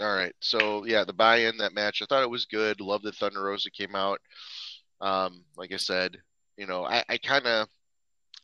[0.00, 2.80] All right, so yeah, the buy-in that match, I thought it was good.
[2.80, 4.20] Love that Thunder Rosa came out.
[5.00, 6.18] Um, like I said,
[6.58, 7.68] you know, I, I kind of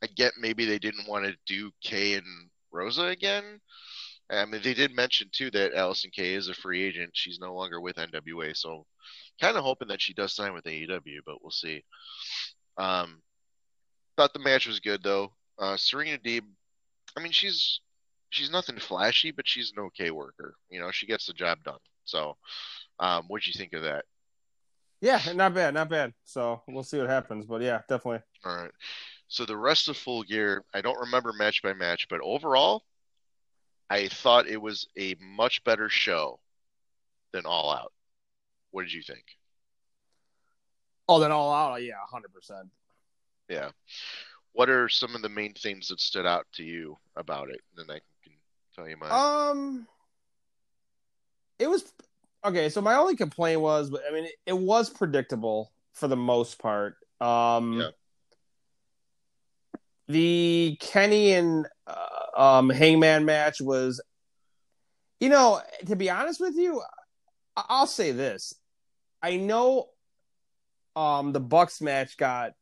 [0.02, 2.26] I get maybe they didn't want to do Kay and
[2.72, 3.60] Rosa again.
[4.30, 7.10] I mean, they did mention too that Allysin Kay is a free agent.
[7.12, 8.86] She's no longer with NWA, so
[9.40, 11.84] kind of hoping that she does sign with AEW, but we'll see.
[12.78, 13.20] Um,
[14.16, 15.32] thought the match was good though.
[15.58, 16.42] Uh, Serena Deeb,
[17.16, 17.80] I mean, she's
[18.30, 20.54] she's nothing flashy, but she's an okay worker.
[20.70, 21.78] You know, she gets the job done.
[22.04, 22.36] So,
[23.00, 24.04] um, what'd you think of that?
[25.04, 26.14] Yeah, not bad, not bad.
[26.24, 28.20] So we'll see what happens, but yeah, definitely.
[28.42, 28.70] All right.
[29.28, 32.84] So the rest of Full Gear, I don't remember match by match, but overall,
[33.90, 36.40] I thought it was a much better show
[37.34, 37.92] than All Out.
[38.70, 39.24] What did you think?
[41.06, 42.68] Oh, then All Out, yeah, hundred percent.
[43.50, 43.72] Yeah.
[44.54, 47.60] What are some of the main things that stood out to you about it?
[47.76, 48.32] And then I can
[48.74, 49.10] tell you mine.
[49.12, 49.86] Um,
[51.58, 51.92] it was
[52.44, 56.58] okay, so my only complaint was, I mean, it, it was predictable for the most
[56.58, 56.96] part.
[57.20, 57.88] Um, yeah.
[60.06, 64.02] The Kenny and uh, um, Hangman match was,
[65.18, 66.82] you know, to be honest with you,
[67.56, 68.52] I'll say this:
[69.22, 69.88] I know
[70.94, 72.52] um, the Bucks match got,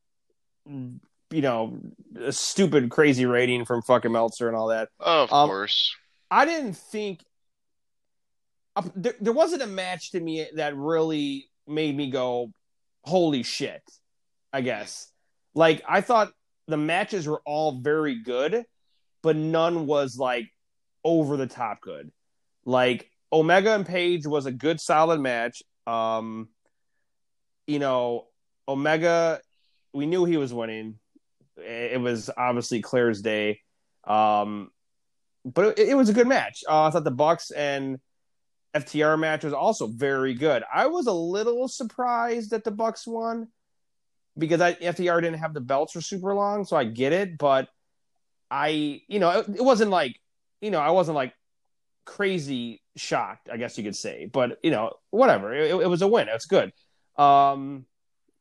[0.69, 1.81] you know,
[2.17, 4.91] a stupid, crazy rating from fucking Meltzer and all that.
[5.01, 5.93] Of um, course.
[6.31, 7.25] I didn't think
[8.95, 12.53] there, there wasn't a match to me that really made me go,
[13.05, 13.83] holy shit,
[14.53, 15.11] I guess.
[15.55, 16.33] Like, I thought
[16.69, 18.65] the matches were all very good,
[19.23, 20.49] but none was like
[21.05, 22.11] over the top good.
[22.65, 25.63] Like, Omega and Page was a good, solid match.
[25.87, 26.49] Um,
[27.67, 28.27] you know,
[28.69, 29.41] Omega,
[29.93, 30.99] we knew he was winning.
[31.57, 33.61] It was obviously Claire's day.
[34.05, 34.71] Um,
[35.45, 36.63] but it, it was a good match.
[36.69, 37.99] Uh, I thought the Bucks and
[38.75, 40.63] FTR match was also very good.
[40.73, 43.49] I was a little surprised that the Bucks won.
[44.39, 47.37] because I FTR didn't have the belts for super long, so I get it.
[47.37, 47.69] But
[48.51, 50.17] I, you know, it, it wasn't like,
[50.61, 51.35] you know, I wasn't like
[52.05, 54.27] crazy shocked, I guess you could say.
[54.27, 55.53] But you know, whatever.
[55.53, 56.29] It, it was a win.
[56.29, 56.73] It's good.
[57.17, 57.87] Um,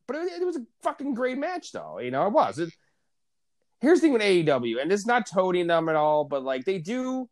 [0.07, 1.99] but it, it, was a fucking great match, though.
[1.99, 2.59] You know, it was.
[2.59, 2.73] It,
[3.81, 6.77] here's the thing with AEW, and it's not toting them at all, but like they
[6.79, 7.29] do,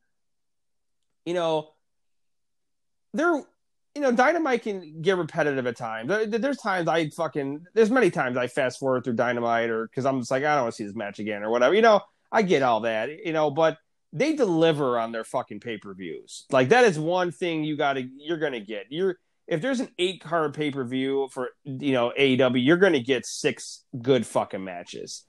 [1.26, 1.70] you know,
[3.14, 3.44] they're
[3.96, 6.10] you know, Dynamite can get repetitive at times.
[6.28, 10.20] There's times I fucking, there's many times I fast forward through Dynamite or because I'm
[10.20, 11.74] just like, I don't want to see this match again or whatever.
[11.74, 13.78] You know, I get all that, you know, but
[14.14, 16.46] they deliver on their fucking pay per views.
[16.52, 18.86] Like that is one thing you got to, you're to get.
[18.90, 19.18] You're,
[19.48, 23.26] if there's an eight card pay per view for, you know, AEW, you're to get
[23.26, 25.26] six good fucking matches.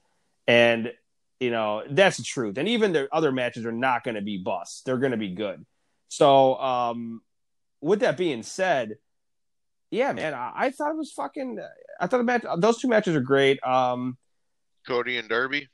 [0.47, 0.93] And,
[1.39, 2.57] you know, that's the truth.
[2.57, 5.65] And even their other matches are not to be busts, they're to be good.
[6.09, 7.21] So, um,
[7.81, 8.95] with that being said,
[9.89, 11.59] yeah, man, I, I, thought it was fucking.
[11.99, 13.61] I thought the match, those two matches are great.
[13.63, 14.17] Um,
[14.87, 15.67] Cody and Darby,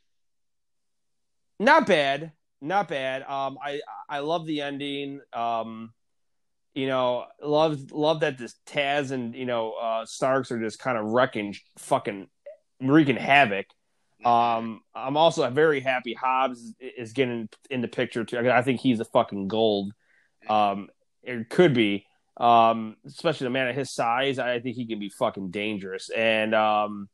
[1.60, 3.22] not bad, not bad.
[3.24, 5.22] Um, I I love the ending.
[5.34, 5.94] Um,
[6.74, 10.98] you know, love love that this Taz and you know uh, Starks are just kind
[10.98, 12.28] of wrecking, fucking
[12.82, 13.68] wreaking havoc.
[14.26, 18.50] Um, I'm also very happy Hobbs is getting in the picture too.
[18.50, 19.94] I think he's a fucking gold.
[20.50, 20.90] Um,
[21.28, 22.06] it could be.
[22.38, 26.10] Um, especially a man of his size, I think he can be fucking dangerous.
[26.10, 27.10] And um,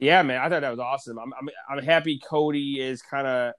[0.00, 1.18] yeah, man, I thought that was awesome.
[1.18, 3.52] I'm I'm, I'm happy Cody is kind of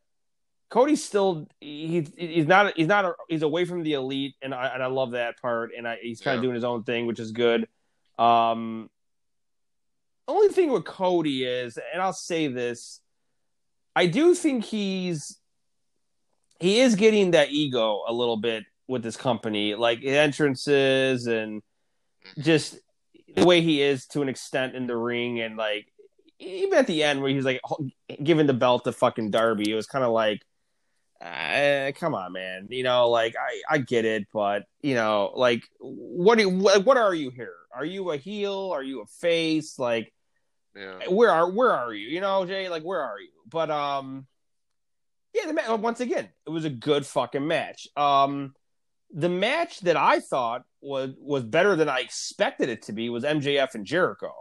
[0.69, 4.67] Cody's still he's he's not he's not a, he's away from the elite, and I
[4.67, 5.71] and I love that part.
[5.77, 6.47] And I, he's kind of yeah.
[6.47, 7.67] doing his own thing, which is good.
[8.19, 8.89] Um,
[10.27, 12.99] only thing with Cody is, and I'll say this,
[13.95, 15.39] I do think he's
[16.59, 18.63] he is getting that ego a little bit
[18.93, 21.62] with this company, like entrances and
[22.38, 22.77] just
[23.36, 25.91] the way he is to an extent in the ring, and like
[26.39, 27.60] even at the end where he's like
[28.21, 30.41] giving the belt to fucking Darby, it was kind of like,
[31.19, 35.63] uh, come on, man, you know, like I I get it, but you know, like
[35.79, 37.56] what do you, what, what are you here?
[37.75, 38.71] Are you a heel?
[38.73, 39.79] Are you a face?
[39.79, 40.13] Like,
[40.75, 41.08] yeah.
[41.10, 42.08] where are where are you?
[42.08, 43.29] You know, Jay, like where are you?
[43.49, 44.27] But um,
[45.34, 47.88] yeah, the match once again, it was a good fucking match.
[47.97, 48.53] Um,
[49.13, 53.23] the match that I thought was was better than I expected it to be was
[53.23, 54.34] MJF and Jericho.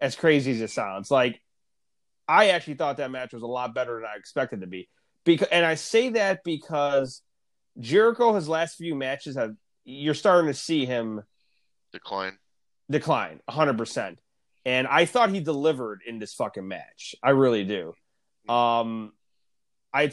[0.00, 1.40] As crazy as it sounds, like
[2.28, 4.88] I actually thought that match was a lot better than I expected to be.
[5.24, 7.22] Because and I say that because
[7.78, 9.54] Jericho his last few matches have
[9.84, 11.22] you're starting to see him
[11.92, 12.38] decline.
[12.90, 14.16] Decline 100%.
[14.64, 17.16] And I thought he delivered in this fucking match.
[17.22, 17.94] I really do.
[18.48, 19.12] Um
[19.92, 20.10] I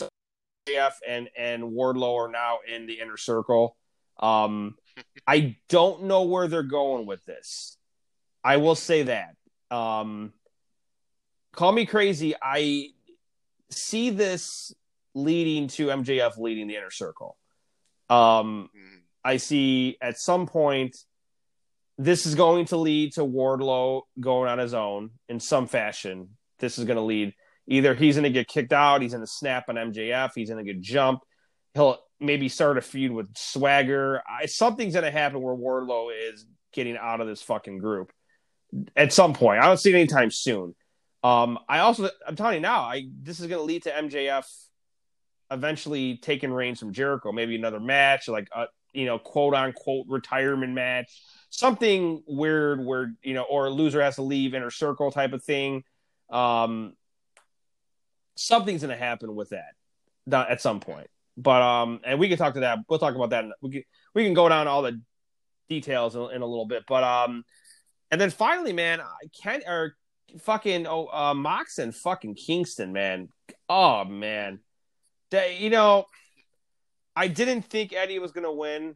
[0.68, 3.76] MJF and and Wardlow are now in the inner circle.
[4.20, 4.76] Um,
[5.26, 7.78] I don't know where they're going with this.
[8.44, 9.36] I will say that.
[9.72, 10.34] Um,
[11.54, 12.36] call me crazy.
[12.42, 12.90] I
[13.70, 14.74] see this
[15.14, 17.38] leading to MJF leading the inner circle.
[18.10, 18.70] Um,
[19.24, 20.98] I see at some point
[21.98, 26.30] this is going to lead to Wardlow going on his own in some fashion.
[26.60, 27.34] This is going to lead
[27.70, 30.64] either he's going to get kicked out, he's going to snap on MJF, he's going
[30.64, 31.24] to get jumped.
[31.76, 34.22] He'll maybe start a feud with Swagger.
[34.28, 38.12] I, something's going to happen where Wardlow is getting out of this fucking group
[38.96, 39.62] at some point.
[39.62, 40.76] I don't see it anytime soon.
[41.24, 44.46] Um, I also, I'm telling you now, I this is going to lead to MJF
[45.52, 47.32] eventually taking reigns from Jericho.
[47.32, 53.34] Maybe another match, like a you know quote unquote retirement match, something weird where you
[53.34, 55.84] know, or a loser has to leave inner circle type of thing.
[56.30, 56.94] Um,
[58.36, 59.74] something's going to happen with that
[60.32, 61.08] at some point.
[61.40, 62.80] But um, and we can talk to that.
[62.90, 63.46] We'll talk about that.
[63.62, 65.02] We can we can go down all the
[65.70, 66.84] details in, in a little bit.
[66.86, 67.44] But um,
[68.12, 69.02] and then finally, man,
[69.42, 69.96] Ken or
[70.42, 73.30] fucking oh uh, Mox and fucking Kingston, man.
[73.70, 74.60] Oh man,
[75.32, 76.06] they, you know,
[77.16, 78.96] I didn't think Eddie was gonna win.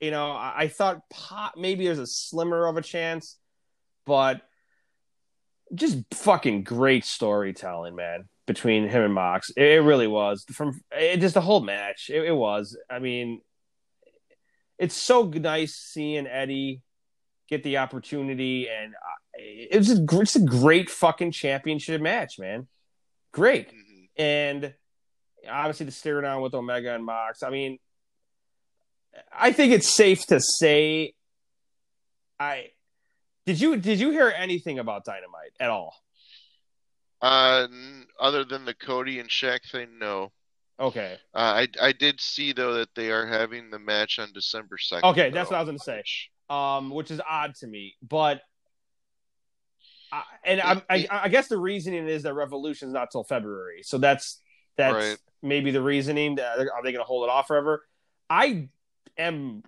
[0.00, 3.38] You know, I, I thought pot maybe there's a slimmer of a chance,
[4.04, 4.42] but
[5.74, 9.50] just fucking great storytelling, man between him and Mox.
[9.56, 12.10] It, it really was from it, just the whole match.
[12.12, 12.76] It, it, was.
[12.90, 13.40] I mean,
[14.78, 16.82] it's so nice seeing Eddie
[17.48, 18.94] get the opportunity, and
[19.34, 22.66] it was a, it's a great fucking championship match, man.
[23.32, 24.22] Great, mm-hmm.
[24.22, 24.74] and
[25.48, 27.44] obviously the stare down with Omega and Mox.
[27.44, 27.78] I mean,
[29.32, 31.12] I think it's safe to say,
[32.40, 32.70] I
[33.46, 35.94] did you did you hear anything about Dynamite at all?
[37.20, 37.66] Uh,
[38.20, 40.32] other than the Cody and Shaq thing, no.
[40.80, 41.16] Okay.
[41.34, 45.08] Uh, I I did see though that they are having the match on December second.
[45.10, 45.34] Okay, though.
[45.34, 46.02] that's what I was gonna say.
[46.48, 48.40] Um, which is odd to me, but
[50.10, 53.98] I, and I, I, I guess the reasoning is that Revolution's not till February, so
[53.98, 54.40] that's
[54.76, 55.16] that's Right.
[55.42, 56.38] maybe the reasoning.
[56.40, 57.84] Are they going to hold it off forever?
[58.30, 58.68] I
[59.18, 59.62] am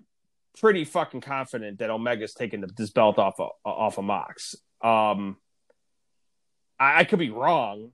[0.59, 4.55] pretty fucking confident that Omega's taking the- this belt off of, off of Mox.
[4.83, 5.37] Um,
[6.81, 7.93] I, I could be wrong.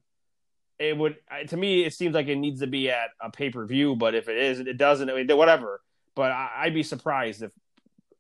[0.79, 1.17] It would
[1.49, 1.85] to me.
[1.85, 4.37] It seems like it needs to be at a pay per view, but if it
[4.39, 5.11] is, it doesn't.
[5.11, 5.81] I mean, whatever.
[6.15, 7.51] But I, I'd be surprised if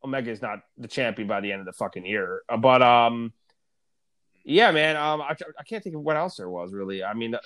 [0.04, 2.42] Omega is not the champion by the end of the fucking year.
[2.48, 3.32] Uh, But um,
[4.44, 4.96] yeah, man.
[4.96, 7.04] Um, I, I can't think of what else there was really.
[7.04, 7.40] I mean, the,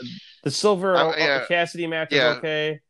[0.45, 1.45] the Silver Oh, uh, yeah.
[1.47, 2.33] Cassidy match Yeah.
[2.33, 2.81] is okay.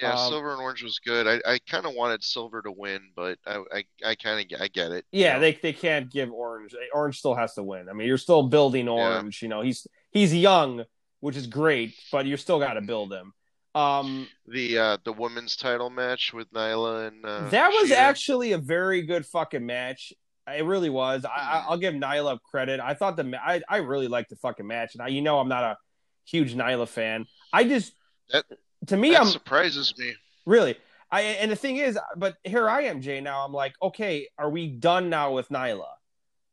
[0.00, 1.26] Yeah, Um, Silver and Orange was good.
[1.26, 4.68] I, I kind of wanted Silver to win, but I I, I kind of I
[4.68, 5.04] get it.
[5.12, 5.40] you Yeah, know?
[5.40, 6.74] they they can't give Orange.
[6.94, 7.88] Orange still has to win.
[7.88, 9.42] I mean, you're still building Orange.
[9.42, 10.84] You know, he's he's young,
[11.20, 13.32] which is great, but you still got to build him.
[13.74, 17.96] Um, the uh the women's title match with Nyla and uh, that was Shida.
[17.96, 20.12] actually a very good fucking match.
[20.48, 21.24] It really was.
[21.26, 22.80] I, I, I'll give Nyla credit.
[22.80, 25.38] I thought the ma- I I really liked the fucking match, and I, you know
[25.38, 25.76] I'm not a
[26.24, 27.26] huge Nyla fan.
[27.52, 27.92] I just
[28.32, 28.46] That-
[28.86, 30.14] to me that I'm surprises me.
[30.46, 30.76] Really.
[31.10, 33.20] I and the thing is, but here I am, Jay.
[33.20, 35.86] Now I'm like, okay, are we done now with Nyla?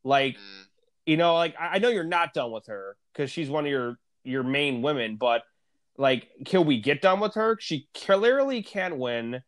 [0.03, 0.65] Like, Mm,
[1.05, 3.97] you know, like I know you're not done with her because she's one of your
[4.23, 5.43] your main women, but
[5.97, 7.57] like, can we get done with her?
[7.59, 9.41] She clearly can't win.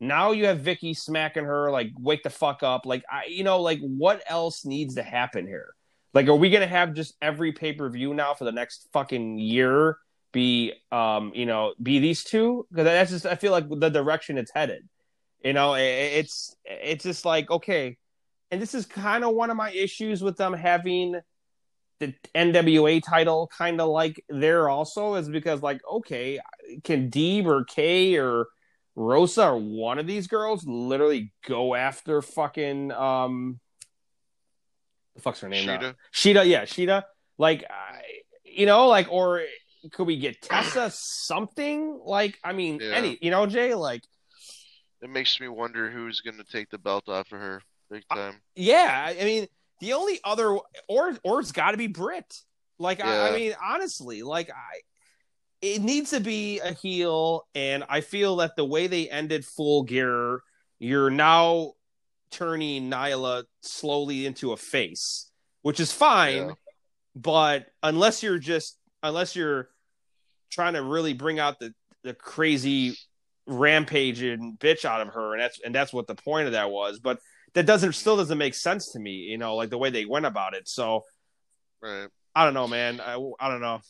[0.00, 2.86] Now you have Vicky smacking her, like, wake the fuck up.
[2.86, 5.74] Like, I, you know, like, what else needs to happen here?
[6.12, 9.38] Like, are we gonna have just every pay per view now for the next fucking
[9.38, 9.98] year
[10.32, 12.66] be, um, you know, be these two?
[12.70, 14.88] Because that's just, I feel like the direction it's headed.
[15.44, 17.96] You know, it, it's it's just like okay,
[18.50, 21.20] and this is kind of one of my issues with them having
[21.98, 26.38] the NWA title kind of like there also is because like okay,
[26.84, 28.46] can Deeb or Kay or
[28.94, 33.58] Rosa or one of these girls literally go after fucking um
[35.14, 35.66] the fuck's her name?
[35.66, 35.94] Shida.
[36.10, 37.02] Sheeta, yeah, Shida.
[37.38, 38.00] Like, I,
[38.44, 39.42] you know, like, or
[39.90, 42.00] could we get Tessa something?
[42.04, 42.92] Like, I mean, Yeah.
[42.94, 44.02] any, you know, Jay, like,
[45.00, 48.40] It makes me wonder who's going to take the belt off of her big time.
[48.54, 49.46] yeah, I mean,
[49.80, 50.56] the only other,
[50.88, 52.32] or, or it's got to be Britt.
[52.78, 54.80] Like, I, I mean, honestly, like, I,
[55.60, 59.82] it needs to be a heel, and I feel that the way they ended Full
[59.84, 60.40] Gear,
[60.78, 61.72] you're now
[62.30, 65.30] turning Nyla slowly into a face,
[65.62, 66.48] which is fine.
[66.48, 66.54] Yeah.
[67.14, 69.68] but unless you're just unless you're
[70.50, 71.72] trying to really bring out the
[72.04, 72.96] the crazy
[73.46, 76.70] rampage and bitch out of her and that's and that's what the point of that
[76.70, 77.18] was but
[77.54, 80.26] that doesn't still doesn't make sense to me you know like the way they went
[80.26, 81.02] about it so
[81.82, 82.08] Right.
[82.34, 83.80] i don't know man i, I don't know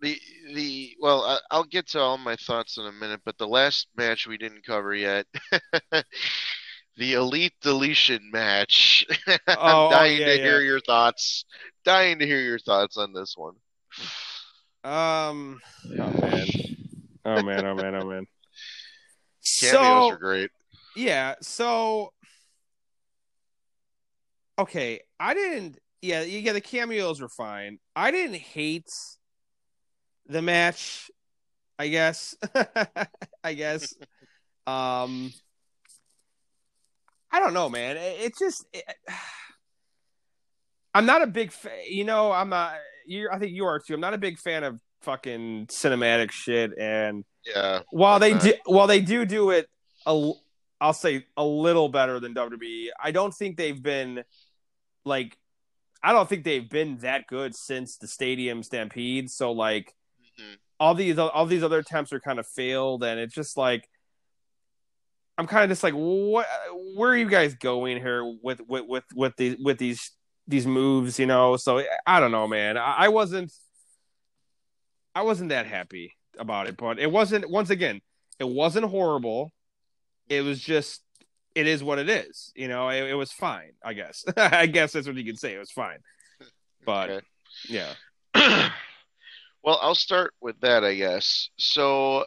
[0.00, 0.18] The
[0.54, 3.86] the well, I, I'll get to all my thoughts in a minute, but the last
[3.96, 5.26] match we didn't cover yet,
[6.96, 9.06] the Elite Deletion match.
[9.28, 10.42] Oh, I'm oh, oh dying yeah, to yeah.
[10.42, 11.44] hear your thoughts.
[11.84, 13.54] Dying to hear your thoughts on this one.
[14.84, 15.60] Um
[15.98, 16.46] oh man.
[17.24, 17.66] Oh man.
[17.66, 17.94] Oh man.
[17.94, 18.26] Oh man.
[19.60, 20.50] Cameos so are great.
[20.96, 21.34] yeah.
[21.40, 22.12] So
[24.58, 25.00] okay.
[25.20, 27.78] I didn't yeah yeah the cameos were fine.
[27.94, 28.90] I didn't hate
[30.26, 31.10] the match
[31.78, 32.36] i guess.
[33.44, 33.94] I guess.
[34.66, 35.32] Um
[37.30, 37.96] i don't know man.
[37.96, 38.84] It, it just it,
[40.94, 42.74] i'm not a big fan you know i'm not
[43.06, 46.70] you i think you are too i'm not a big fan of fucking cinematic shit
[46.78, 47.80] and Yeah.
[47.90, 49.68] while they do, while they do do it,
[50.06, 50.32] a,
[50.80, 52.90] I'll say a little better than WWE.
[53.02, 54.22] I don't think they've been
[55.04, 55.36] like,
[56.04, 59.28] I don't think they've been that good since the Stadium Stampede.
[59.28, 59.92] So like,
[60.40, 60.56] Mhm.
[60.78, 63.88] all these all these other attempts are kind of failed, and it's just like,
[65.38, 66.46] I'm kind of just like, what?
[66.94, 70.12] Where are you guys going here with with with with these with these
[70.46, 71.18] these moves?
[71.18, 72.76] You know, so I don't know, man.
[72.76, 73.52] I, I wasn't.
[75.14, 77.48] I wasn't that happy about it, but it wasn't.
[77.50, 78.00] Once again,
[78.38, 79.50] it wasn't horrible.
[80.28, 81.02] It was just,
[81.54, 82.52] it is what it is.
[82.54, 83.72] You know, it, it was fine.
[83.84, 84.24] I guess.
[84.36, 85.54] I guess that's what you can say.
[85.54, 85.98] It was fine.
[86.86, 87.26] But Okay.
[87.68, 87.92] yeah,
[89.62, 91.50] well, I'll start with that, I guess.
[91.58, 92.24] So,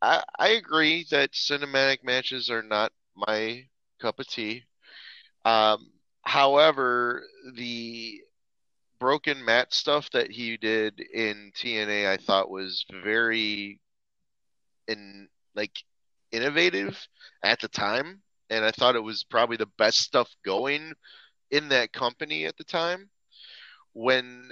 [0.00, 3.64] I I agree that cinematic matches are not my
[4.00, 4.64] cup of tea.
[5.44, 5.90] Um,
[6.26, 7.22] however,
[7.54, 8.20] the
[8.98, 13.80] broken Matt stuff that he did in TNA, I thought was very
[14.88, 15.72] in like
[16.32, 16.98] innovative
[17.44, 20.92] at the time, and I thought it was probably the best stuff going
[21.52, 23.08] in that company at the time.
[23.92, 24.50] When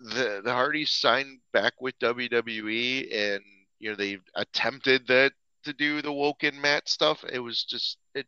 [0.00, 3.42] the the Hardys signed back with WWE and
[3.78, 5.32] you know they attempted that
[5.64, 8.26] to do the Woken Matt stuff, it was just it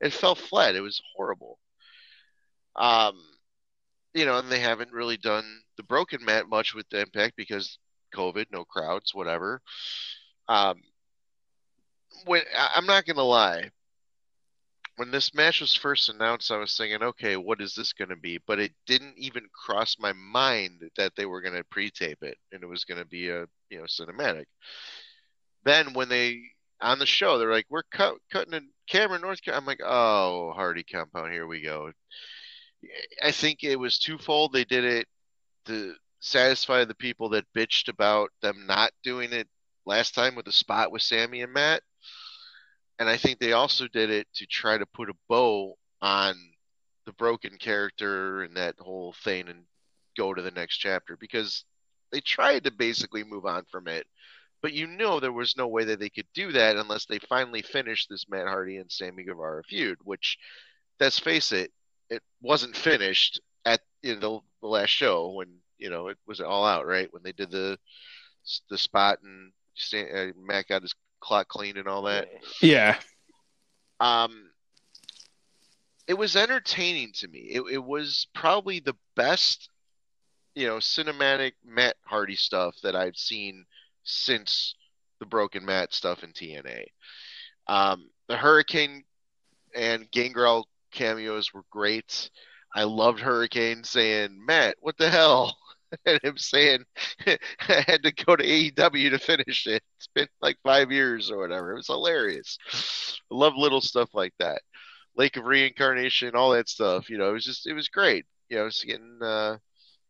[0.00, 0.74] it fell flat.
[0.74, 1.58] It was horrible.
[2.76, 3.14] Um
[4.14, 5.44] you know, and they haven't really done
[5.76, 7.78] the broken Matt much with the Impact because
[8.14, 9.62] COVID, no crowds, whatever.
[10.48, 10.82] Um,
[12.26, 12.42] when
[12.74, 13.70] I'm not gonna lie,
[14.96, 18.38] when this match was first announced, I was thinking, okay, what is this to be?
[18.46, 22.66] But it didn't even cross my mind that they were to pre-tape it and it
[22.68, 24.44] was to be a you know cinematic.
[25.64, 26.42] Then when they
[26.80, 29.62] on the show, they're like, we're cut, cutting a camera North Carolina.
[29.62, 31.92] I'm like, oh, Hardy Compound, here we go.
[33.22, 34.52] I think it was twofold.
[34.52, 35.06] They did it
[35.66, 39.48] to satisfy the people that bitched about them not doing it
[39.86, 41.82] last time with the spot with Sammy and Matt
[43.02, 46.36] and I think they also did it to try to put a bow on
[47.04, 49.64] the broken character and that whole thing and
[50.16, 51.64] go to the next chapter because
[52.12, 54.06] they tried to basically move on from it.
[54.62, 57.62] But you know there was no way that they could do that unless they finally
[57.62, 60.38] finished this Matt Hardy and Sammy Guevara feud, which
[61.00, 61.72] let's face it,
[62.12, 65.48] it wasn't finished at you know, the last show when
[65.78, 67.78] you know it was all out right when they did the
[68.70, 69.52] the spot and
[69.94, 72.28] uh, Matt got his clock clean and all that.
[72.60, 72.98] Yeah.
[74.00, 74.50] Um,
[76.08, 77.38] it was entertaining to me.
[77.38, 79.70] It, it was probably the best,
[80.56, 83.64] you know, cinematic Matt Hardy stuff that I've seen
[84.02, 84.74] since
[85.20, 86.86] the Broken Matt stuff in TNA.
[87.68, 89.04] Um, the Hurricane
[89.74, 92.30] and Gangrel cameos were great.
[92.74, 95.56] I loved Hurricane saying, Matt, what the hell?
[96.06, 96.84] and him saying
[97.26, 97.38] I
[97.86, 99.82] had to go to AEW to finish it.
[99.98, 101.72] It's been like five years or whatever.
[101.72, 102.58] It was hilarious.
[103.30, 104.62] I love little stuff like that.
[105.16, 107.10] Lake of Reincarnation, all that stuff.
[107.10, 108.24] You know, it was just it was great.
[108.48, 109.58] You know, it's getting uh,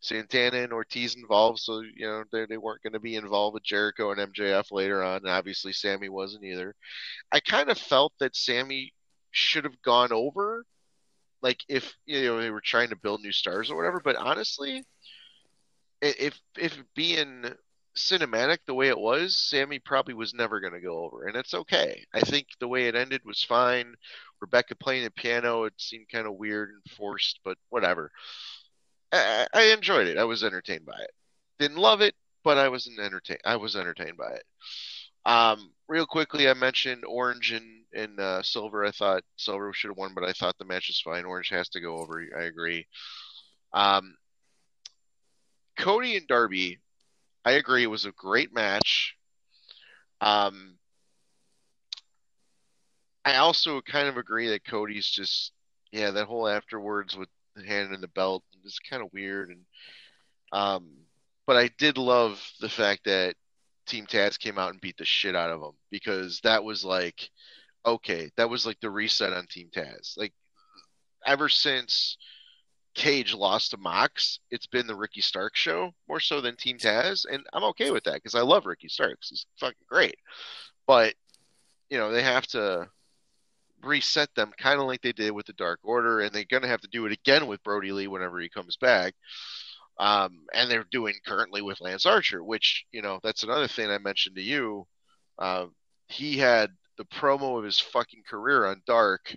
[0.00, 3.64] Santana and Ortiz involved, so you know they they weren't going to be involved with
[3.64, 5.18] Jericho and MJF later on.
[5.18, 6.74] And obviously, Sammy wasn't either.
[7.32, 8.92] I kind of felt that Sammy
[9.32, 10.64] should have gone over,
[11.42, 14.00] like if you know they were trying to build new stars or whatever.
[14.00, 14.84] But honestly,
[16.00, 17.44] if if being
[17.96, 21.54] cinematic the way it was, Sammy probably was never going to go over, and it's
[21.54, 22.04] okay.
[22.14, 23.94] I think the way it ended was fine.
[24.40, 28.10] Rebecca playing the piano, it seemed kind of weird and forced, but whatever.
[29.12, 30.18] I, I enjoyed it.
[30.18, 31.10] I was entertained by it.
[31.58, 33.40] Didn't love it, but I was entertained.
[33.44, 34.44] I was entertained by it.
[35.24, 38.84] Um, real quickly, I mentioned Orange and, and uh, Silver.
[38.84, 41.24] I thought Silver should have won, but I thought the match was fine.
[41.24, 42.24] Orange has to go over.
[42.38, 42.86] I agree.
[43.72, 44.16] Um,
[45.78, 46.78] Cody and Darby,
[47.45, 49.16] I agree, it was a great match.
[50.20, 50.76] Um,
[53.24, 55.53] I also kind of agree that Cody's just,
[55.90, 59.51] yeah, that whole afterwards with the hand in the belt is kind of weird.
[59.51, 59.61] And,
[60.53, 60.90] um,
[61.47, 63.34] but I did love the fact that
[63.86, 67.30] Team Taz came out and beat the shit out of them because that was like,
[67.84, 70.16] okay, that was like the reset on Team Taz.
[70.16, 70.32] Like,
[71.26, 72.16] ever since
[72.94, 77.24] Cage lost to Mox, it's been the Ricky Stark show more so than Team Taz,
[77.30, 79.30] and I'm okay with that because I love Ricky Starks.
[79.30, 80.16] He's fucking great,
[80.86, 81.14] but
[81.90, 82.88] you know they have to
[83.82, 86.82] reset them kind of like they did with the Dark Order, and they're gonna have
[86.82, 89.14] to do it again with Brodie Lee whenever he comes back.
[89.98, 93.98] Um, and they're doing currently with Lance Archer, which you know that's another thing I
[93.98, 94.86] mentioned to you.
[95.38, 95.66] Uh,
[96.08, 99.34] he had the promo of his fucking career on Dark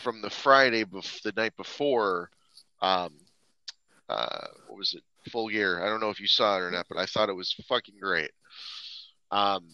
[0.00, 2.30] from the Friday bef- the night before
[2.82, 3.12] um,
[4.08, 5.02] uh, what was it?
[5.30, 5.82] Full Gear.
[5.82, 7.94] I don't know if you saw it or not, but I thought it was fucking
[8.00, 8.32] great.
[9.30, 9.68] Um,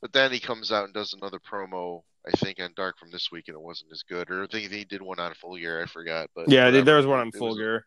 [0.00, 2.02] but then he comes out and does another promo.
[2.26, 4.30] I think on Dark from this week, and it wasn't as good.
[4.30, 5.82] Or I think he did one on Full Gear.
[5.82, 6.84] I forgot, but yeah, whatever.
[6.84, 7.86] there was one on Full was, Gear.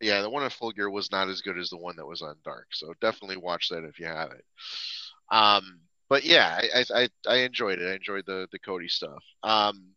[0.00, 2.22] Yeah, the one on Full Gear was not as good as the one that was
[2.22, 2.68] on Dark.
[2.70, 4.44] So definitely watch that if you have it.
[5.30, 7.88] Um, but yeah, I, I I enjoyed it.
[7.88, 9.22] I enjoyed the the Cody stuff.
[9.42, 9.94] Um,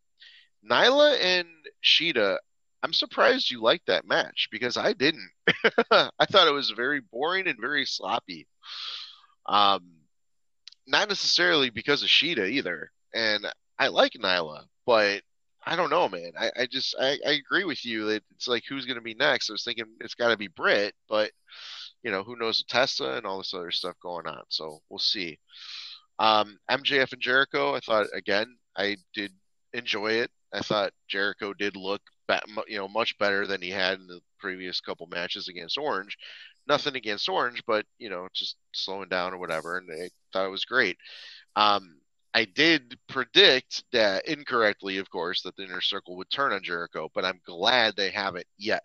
[0.70, 1.48] Nyla and
[1.84, 2.38] Shida,
[2.84, 5.30] I'm surprised you liked that match because I didn't.
[5.92, 8.48] I thought it was very boring and very sloppy.
[9.46, 9.98] Um,
[10.88, 12.92] not necessarily because of Shida either.
[13.14, 13.46] And
[13.80, 15.22] I like Nyla, but
[15.66, 16.32] I don't know, man.
[16.40, 19.50] I, I just I, I agree with you that it's like who's gonna be next.
[19.50, 21.32] I was thinking it's gotta be Britt, but
[22.04, 24.44] you know, who knows Tessa and all this other stuff going on.
[24.50, 25.40] So we'll see.
[26.20, 29.32] Um, MJF and Jericho, I thought again, I did
[29.74, 30.32] enjoy it.
[30.54, 32.02] I thought Jericho did look
[32.68, 36.18] you know, much better than he had in the previous couple matches against Orange.
[36.68, 40.52] Nothing against Orange, but you know, just slowing down or whatever, and I thought it
[40.52, 40.98] was great.
[41.56, 42.00] Um,
[42.34, 47.10] I did predict that incorrectly, of course, that the inner circle would turn on Jericho,
[47.16, 48.84] but I'm glad they haven't yet.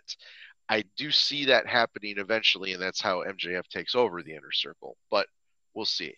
[0.69, 4.97] I do see that happening eventually, and that's how MJF takes over the inner circle.
[5.11, 5.27] But
[5.75, 6.15] we'll see.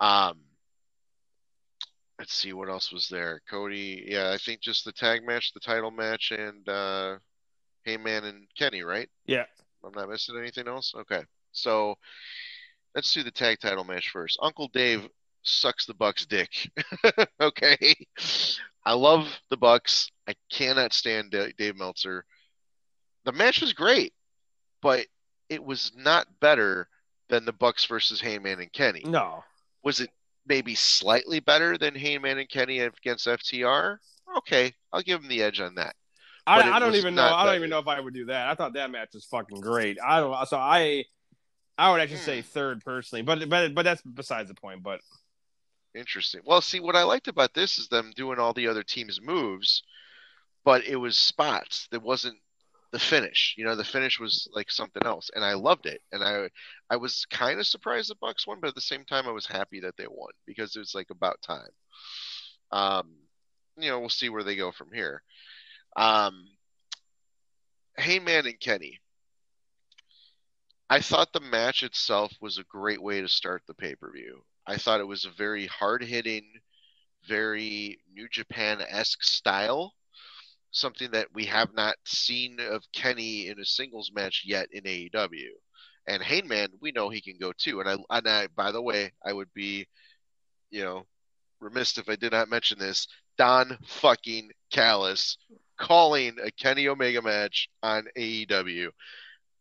[0.00, 0.40] Um,
[2.18, 3.40] let's see what else was there.
[3.48, 7.16] Cody, yeah, I think just the tag match, the title match, and uh,
[7.84, 9.08] Hangman and Kenny, right?
[9.26, 9.44] Yeah.
[9.84, 10.94] I'm not missing anything else.
[10.96, 11.22] Okay,
[11.52, 11.96] so
[12.94, 14.38] let's do the tag title match first.
[14.42, 15.08] Uncle Dave
[15.42, 16.70] sucks the Bucks' dick.
[17.40, 17.94] okay,
[18.84, 20.10] I love the Bucks.
[20.28, 22.24] I cannot stand Dave Meltzer.
[23.24, 24.12] The match was great,
[24.82, 25.06] but
[25.48, 26.88] it was not better
[27.28, 29.02] than the Bucks versus Hangman and Kenny.
[29.04, 29.44] No.
[29.86, 30.10] Was it
[30.48, 33.98] maybe slightly better than Hangman and Kenny against FTR?
[34.38, 35.94] Okay, I'll give him the edge on that.
[36.44, 37.22] I, I don't even know.
[37.22, 38.48] I don't even know if I would do that.
[38.48, 39.98] I thought that match was fucking great.
[40.04, 40.48] I don't.
[40.48, 41.04] So I,
[41.78, 42.24] I would actually hmm.
[42.24, 44.82] say third personally, but but but that's besides the point.
[44.82, 45.02] But
[45.94, 46.40] interesting.
[46.44, 49.84] Well, see, what I liked about this is them doing all the other teams' moves,
[50.64, 51.86] but it was spots.
[51.92, 52.38] That wasn't
[52.96, 53.54] the finish.
[53.58, 56.00] You know, the finish was like something else, and I loved it.
[56.12, 56.48] And I
[56.88, 59.46] I was kind of surprised the Bucks won, but at the same time, I was
[59.46, 61.68] happy that they won because it was like about time.
[62.72, 63.16] Um,
[63.76, 65.22] you know, we'll see where they go from here.
[65.94, 66.46] Um,
[67.98, 68.98] Hangman and Kenny.
[70.88, 74.42] I thought the match itself was a great way to start the pay per view.
[74.66, 76.46] I thought it was a very hard hitting,
[77.28, 79.92] very New Japan esque style,
[80.76, 85.48] something that we have not seen of Kenny in a singles match yet in AEW.
[86.06, 87.80] And Hangman, we know he can go too.
[87.80, 89.86] And I, and I, by the way, I would be,
[90.70, 91.06] you know,
[91.60, 93.08] remiss if I did not mention this.
[93.38, 95.38] Don fucking Callis
[95.78, 98.88] calling a Kenny Omega match on AEW.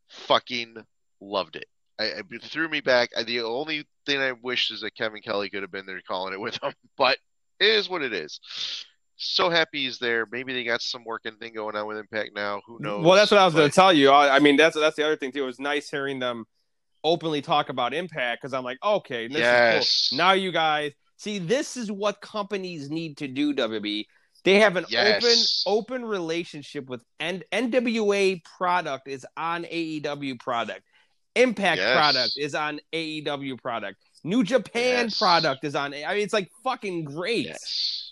[0.10, 0.76] Fucking
[1.22, 1.66] loved it.
[1.98, 3.10] I, it threw me back.
[3.18, 6.34] I, the only thing I wish is that Kevin Kelly could have been there calling
[6.34, 7.18] it with him, but
[7.60, 8.40] it is what it is.
[9.18, 10.28] So happy he's there.
[10.32, 12.62] Maybe they got some working thing going on with Impact now.
[12.66, 13.06] Who knows?
[13.06, 14.10] Well, that's what I was going to tell you.
[14.10, 15.44] I, I, mean, that's that's the other thing too.
[15.44, 16.46] It was nice hearing them
[17.04, 20.10] openly talk about Impact because I'm like, okay, yes.
[20.10, 20.18] Cool.
[20.18, 23.54] Now you guys see, this is what companies need to do.
[23.54, 24.06] WB
[24.46, 25.64] they have an yes.
[25.66, 30.84] open open relationship with N- NWA product is on AEW product.
[31.36, 31.98] Impact yes.
[31.98, 33.98] product is on AEW product.
[34.24, 35.18] New Japan yes.
[35.18, 35.94] product is on.
[35.94, 37.48] I mean, it's like fucking great.
[37.48, 38.05] Yes.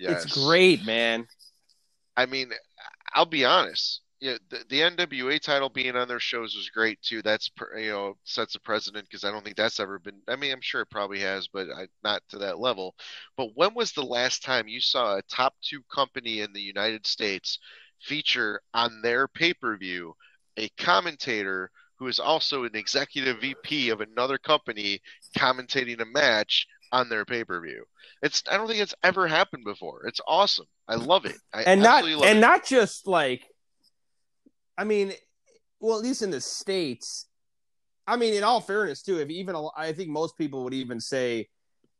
[0.00, 0.24] Yes.
[0.24, 1.26] It's great, man.
[2.16, 2.50] I mean,
[3.14, 7.22] I'll be honest yeah, the, the, NWA title being on their shows was great too.
[7.22, 10.20] That's you know sets a precedent because I don't think that's ever been.
[10.28, 12.94] I mean, I'm sure it probably has, but I, not to that level.
[13.38, 17.06] But when was the last time you saw a top two company in the United
[17.06, 17.58] States
[17.98, 20.14] feature on their pay per view
[20.58, 25.00] a commentator who is also an executive VP of another company
[25.36, 27.84] commentating a match on their pay per view?
[28.22, 30.06] It's I don't think it's ever happened before.
[30.06, 30.66] It's awesome.
[30.88, 31.36] I love it.
[31.52, 32.40] I and not and it.
[32.40, 33.44] not just like
[34.76, 35.12] I mean,
[35.80, 37.26] well, at least in the states.
[38.06, 41.48] I mean, in all fairness, too, if even I think most people would even say,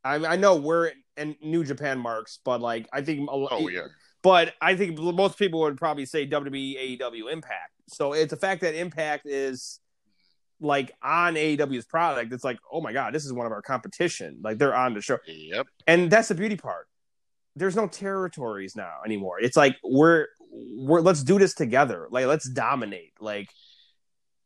[0.03, 3.83] I, I know we're in New Japan marks, but like I think, oh yeah,
[4.23, 7.73] but I think most people would probably say WWE, AEW, Impact.
[7.89, 9.79] So it's the fact that Impact is
[10.61, 12.33] like on AEW's product.
[12.33, 14.39] It's like, oh my god, this is one of our competition.
[14.43, 15.19] Like they're on the show.
[15.27, 15.67] Yep.
[15.87, 16.87] And that's the beauty part.
[17.57, 19.41] There's no territories now anymore.
[19.41, 22.09] It's like we're we're let's do this together.
[22.11, 23.13] Like let's dominate.
[23.21, 23.49] Like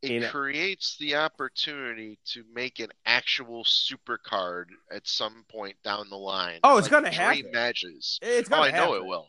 [0.02, 0.30] it know.
[0.30, 6.60] creates the opportunity to make an actual super card at some point down the line.
[6.62, 7.50] Oh, it's like gonna happen.
[7.52, 8.18] Matches.
[8.22, 8.90] It's oh, gonna oh, I happen.
[8.90, 9.28] know it will.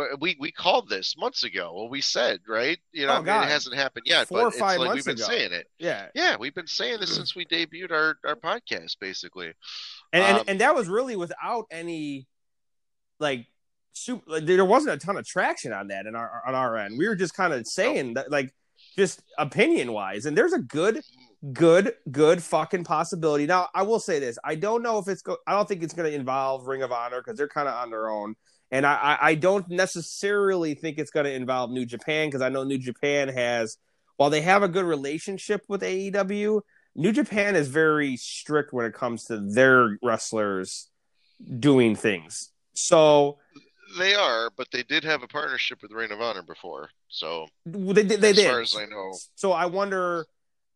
[0.00, 1.74] But we, we called this months ago.
[1.74, 2.78] Well, we said right.
[2.92, 5.06] You know, oh, I mean, it hasn't happened yet, Four but or five like months
[5.06, 5.30] we've been ago.
[5.30, 5.66] saying it.
[5.78, 9.52] Yeah, yeah, we've been saying this since we debuted our, our podcast, basically.
[10.14, 12.26] And, um, and and that was really without any
[13.18, 13.46] like
[13.92, 16.96] super, there wasn't a ton of traction on that in our on our end.
[16.98, 18.54] We were just kind of saying that, like,
[18.96, 20.24] just opinion wise.
[20.24, 21.02] And there's a good,
[21.52, 23.46] good, good fucking possibility.
[23.46, 25.36] Now, I will say this: I don't know if it's go.
[25.46, 27.90] I don't think it's going to involve Ring of Honor because they're kind of on
[27.90, 28.34] their own.
[28.70, 32.62] And I, I, don't necessarily think it's going to involve New Japan because I know
[32.62, 33.76] New Japan has,
[34.16, 36.60] while they have a good relationship with AEW,
[36.94, 40.88] New Japan is very strict when it comes to their wrestlers
[41.58, 42.50] doing things.
[42.74, 43.38] So
[43.98, 48.02] they are, but they did have a partnership with Ring of Honor before, so they
[48.04, 48.20] did.
[48.20, 48.50] They as did.
[48.50, 49.12] far as I know.
[49.34, 50.26] So I wonder.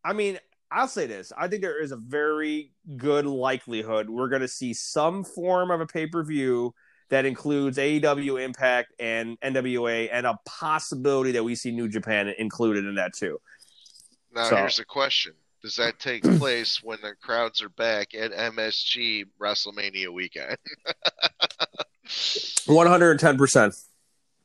[0.03, 0.37] I mean,
[0.71, 4.73] I'll say this: I think there is a very good likelihood we're going to see
[4.73, 6.73] some form of a pay per view
[7.09, 12.85] that includes AEW Impact and NWA, and a possibility that we see New Japan included
[12.85, 13.39] in that too.
[14.33, 14.55] Now, so.
[14.57, 20.13] here's the question: Does that take place when the crowds are back at MSG WrestleMania
[20.13, 20.57] weekend?
[22.65, 23.75] One hundred and ten percent.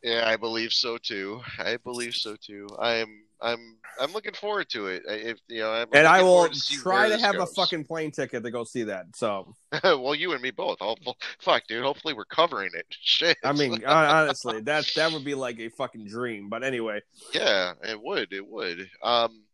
[0.02, 1.42] Yeah, I believe so too.
[1.58, 2.68] I believe so too.
[2.78, 5.02] I am I'm I'm looking forward to it.
[5.06, 8.42] If you know, I'm and I will to try to have a fucking plane ticket
[8.42, 9.06] to go see that.
[9.14, 10.78] So well, you and me both.
[10.80, 10.96] Oh,
[11.40, 11.82] fuck, dude.
[11.82, 12.86] Hopefully, we're covering it.
[13.00, 13.36] Shit.
[13.44, 16.48] I mean, honestly, that that would be like a fucking dream.
[16.48, 17.00] But anyway,
[17.34, 18.32] Yeah, it would.
[18.32, 18.88] It would.
[19.02, 19.44] Um,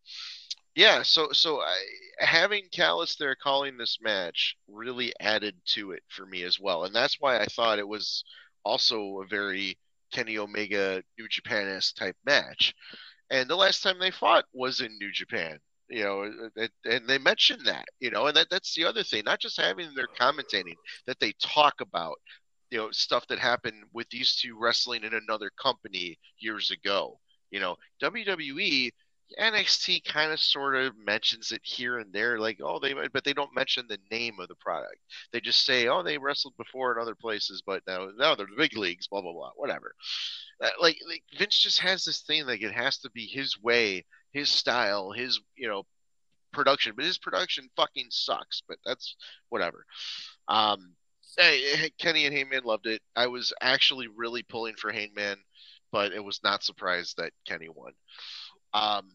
[0.75, 1.03] yeah.
[1.03, 1.77] So, so I,
[2.19, 6.95] having Callis there calling this match really added to it for me as well, and
[6.95, 8.25] that's why I thought it was
[8.65, 9.79] also a very
[10.13, 12.75] Kenny Omega New Japan type match.
[13.31, 15.59] And the last time they fought was in New Japan.
[15.89, 17.87] You know, uh, and they mentioned that.
[18.01, 19.25] You know, and that that's the other thing.
[19.25, 20.75] Not just having their commentating,
[21.07, 22.17] that they talk about.
[22.71, 27.21] You know, stuff that happened with these two wrestling in another company years ago.
[27.53, 28.91] You know, WWE,
[29.41, 33.33] NXT kind of sort of mentions it here and there, like, oh, they, but they
[33.33, 34.99] don't mention the name of the product.
[35.33, 38.57] They just say, oh, they wrestled before in other places, but now, now they're the
[38.57, 39.95] big leagues, blah, blah, blah, whatever.
[40.61, 44.05] Uh, like, like, Vince just has this thing, like, it has to be his way,
[44.33, 45.83] his style, his, you know,
[46.53, 49.17] production, but his production fucking sucks, but that's
[49.51, 49.85] whatever.
[50.49, 50.95] Um,
[51.37, 53.03] hey, Kenny and Hangman loved it.
[53.15, 55.37] I was actually really pulling for Hangman,
[55.93, 57.93] but it was not surprised that Kenny won.
[58.77, 59.09] Um,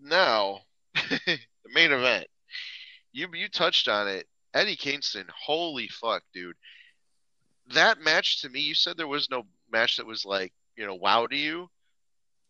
[0.00, 0.60] now,
[0.94, 1.38] the
[1.74, 2.28] main event.
[3.12, 4.28] You you touched on it.
[4.54, 6.54] Eddie Kingston, holy fuck, dude.
[7.74, 10.94] That match to me, you said there was no match that was like, you know,
[10.94, 11.68] wow to you.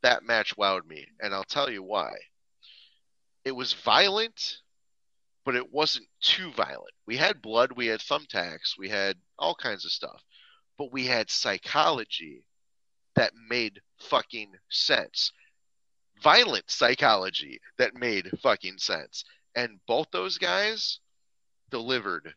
[0.03, 2.13] That match wowed me, and I'll tell you why.
[3.47, 4.59] It was violent,
[5.45, 6.93] but it wasn't too violent.
[7.07, 10.23] We had blood, we had thumbtacks, we had all kinds of stuff,
[10.77, 12.45] but we had psychology
[13.17, 15.33] that made fucking sense.
[16.23, 19.25] Violent psychology that made fucking sense.
[19.55, 21.01] And both those guys
[21.71, 22.35] delivered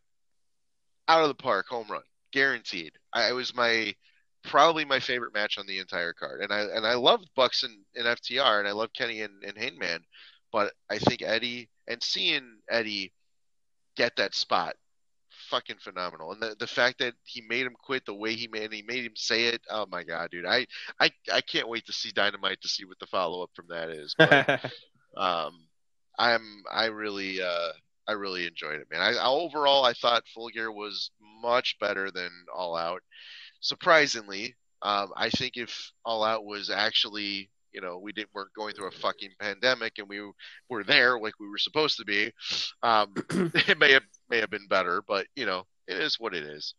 [1.08, 2.94] out of the park home run, guaranteed.
[3.14, 3.94] I it was my
[4.44, 7.78] probably my favorite match on the entire card, and I and I loved Bucks and,
[7.96, 10.02] and FTR, and I love Kenny and, and Hangman,
[10.52, 13.14] but I think Eddie and seeing Eddie
[13.96, 14.76] get that spot
[15.52, 16.32] fucking phenomenal.
[16.32, 19.06] And the, the fact that he made him quit the way he made he made
[19.06, 20.46] him say it oh my god dude.
[20.46, 20.66] I,
[21.00, 24.16] I i can't wait to see dynamite to see what the follow-up from that is.
[24.18, 24.64] But,
[25.18, 25.68] um
[26.18, 27.72] i'm i really uh
[28.08, 29.02] i really enjoyed it man.
[29.02, 33.02] I, I overall i thought full gear was much better than all out.
[33.60, 38.74] Surprisingly um i think if all out was actually you know we didn't weren't going
[38.74, 40.22] through a fucking pandemic and we
[40.70, 42.32] were there like we were supposed to be
[42.84, 43.14] um
[43.68, 46.74] it may have may have been better but you know it is what it is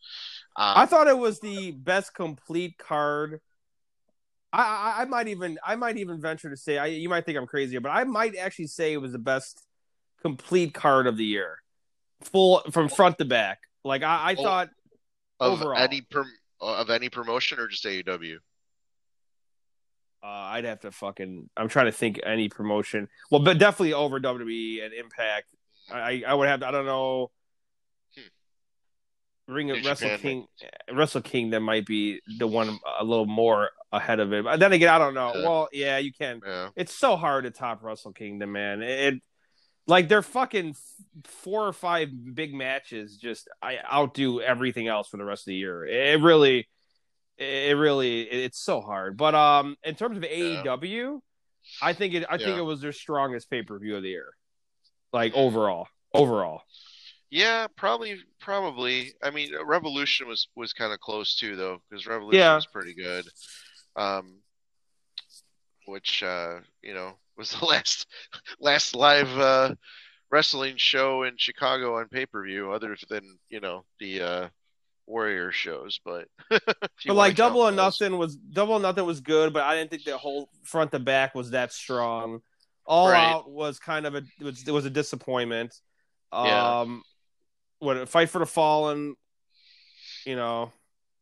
[0.55, 3.40] um, I thought it was the best complete card.
[4.53, 4.61] I,
[4.98, 7.46] I, I might even I might even venture to say I, you might think I'm
[7.46, 9.62] crazy, but I might actually say it was the best
[10.20, 11.59] complete card of the year,
[12.20, 13.61] full from front to back.
[13.82, 14.68] Like I, I thought
[15.40, 15.78] of overall.
[15.78, 16.30] any prom-
[16.61, 18.36] of any promotion or just AEW
[20.22, 21.48] Uh, I'd have to fucking.
[21.57, 23.09] I'm trying to think any promotion.
[23.30, 25.46] Well, but definitely over WWE and Impact.
[25.90, 26.62] I I would have.
[26.62, 27.30] I don't know.
[29.53, 30.18] Ring of New Wrestle Japan.
[30.18, 30.46] King,
[30.96, 34.44] Wrestle Kingdom might be the one a little more ahead of it.
[34.44, 35.32] But then again, I don't know.
[35.34, 35.42] Yeah.
[35.42, 36.40] Well, yeah, you can.
[36.44, 38.82] yeah It's so hard to top Wrestle Kingdom, man.
[38.82, 39.22] It
[39.86, 40.76] like they're fucking
[41.24, 43.16] four or five big matches.
[43.16, 45.84] Just I outdo everything else for the rest of the year.
[45.84, 46.68] It really,
[47.38, 49.16] it really, it's so hard.
[49.16, 51.20] But um, in terms of AEW,
[51.80, 52.24] I think it.
[52.28, 54.32] I think it was their strongest pay per view of the year.
[55.12, 56.62] Like overall, overall.
[57.32, 62.38] Yeah probably probably i mean revolution was was kind of close too though because revolution
[62.40, 62.54] Yeah.
[62.56, 63.24] was pretty good
[63.96, 64.36] um
[65.86, 68.06] which uh you know was the last
[68.60, 69.74] last live uh
[70.30, 74.48] wrestling show in chicago on pay-per-view other than you know the uh
[75.06, 76.28] warrior shows but
[77.06, 80.04] But like double or nothing was double or nothing was good, but I didn't think
[80.04, 82.40] the whole front to back was that strong.
[82.86, 83.24] All Right.
[83.32, 85.74] out was kind of a was it was a disappointment.
[86.32, 86.80] Yeah.
[86.82, 87.02] Um,
[87.82, 89.16] what fight for the fallen,
[90.24, 90.72] you know,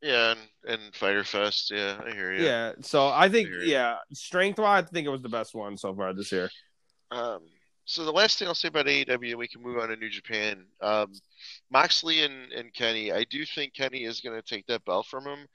[0.03, 2.73] yeah and, and Fyter Fest yeah i hear you yeah.
[2.81, 3.69] So I think Agreed.
[3.69, 6.51] yeah, strength wise, I think it was the best one so far this year.
[7.11, 7.41] Um,
[7.85, 10.65] so the last thing I'll say about AEW, we can move on to New Japan.
[10.81, 11.13] Um,
[11.73, 15.25] Moxley and, and Kenny, I do think Kenny is going to take that belt from
[15.25, 15.47] him.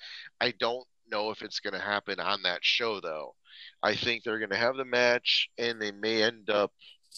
[0.42, 3.36] I don't know if it's going to happen on that show though.
[3.82, 6.72] I think they're going to have the match, and they may end up,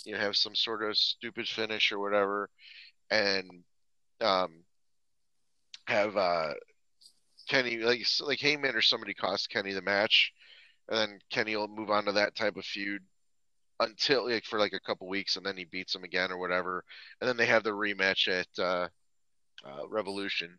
[0.05, 2.49] you know, have some sort of stupid finish or whatever,
[3.09, 3.63] and
[4.21, 4.63] um,
[5.87, 6.53] have uh,
[7.49, 10.33] Kenny like like Hangman or somebody cost Kenny the match,
[10.89, 13.03] and then Kenny will move on to that type of feud
[13.79, 16.83] until like for like a couple weeks, and then he beats him again or whatever,
[17.21, 18.89] and then they have the rematch at uh,
[19.65, 20.57] uh, Revolution,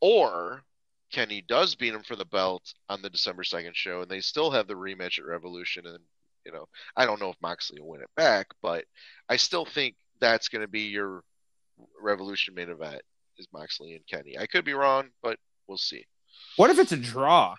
[0.00, 0.64] or
[1.12, 4.50] Kenny does beat him for the belt on the December second show, and they still
[4.50, 5.98] have the rematch at Revolution, and
[6.44, 8.84] You know, I don't know if Moxley will win it back, but
[9.28, 11.22] I still think that's going to be your
[12.00, 13.02] Revolution main event
[13.38, 14.38] is Moxley and Kenny.
[14.38, 16.04] I could be wrong, but we'll see.
[16.56, 17.54] What if it's a draw?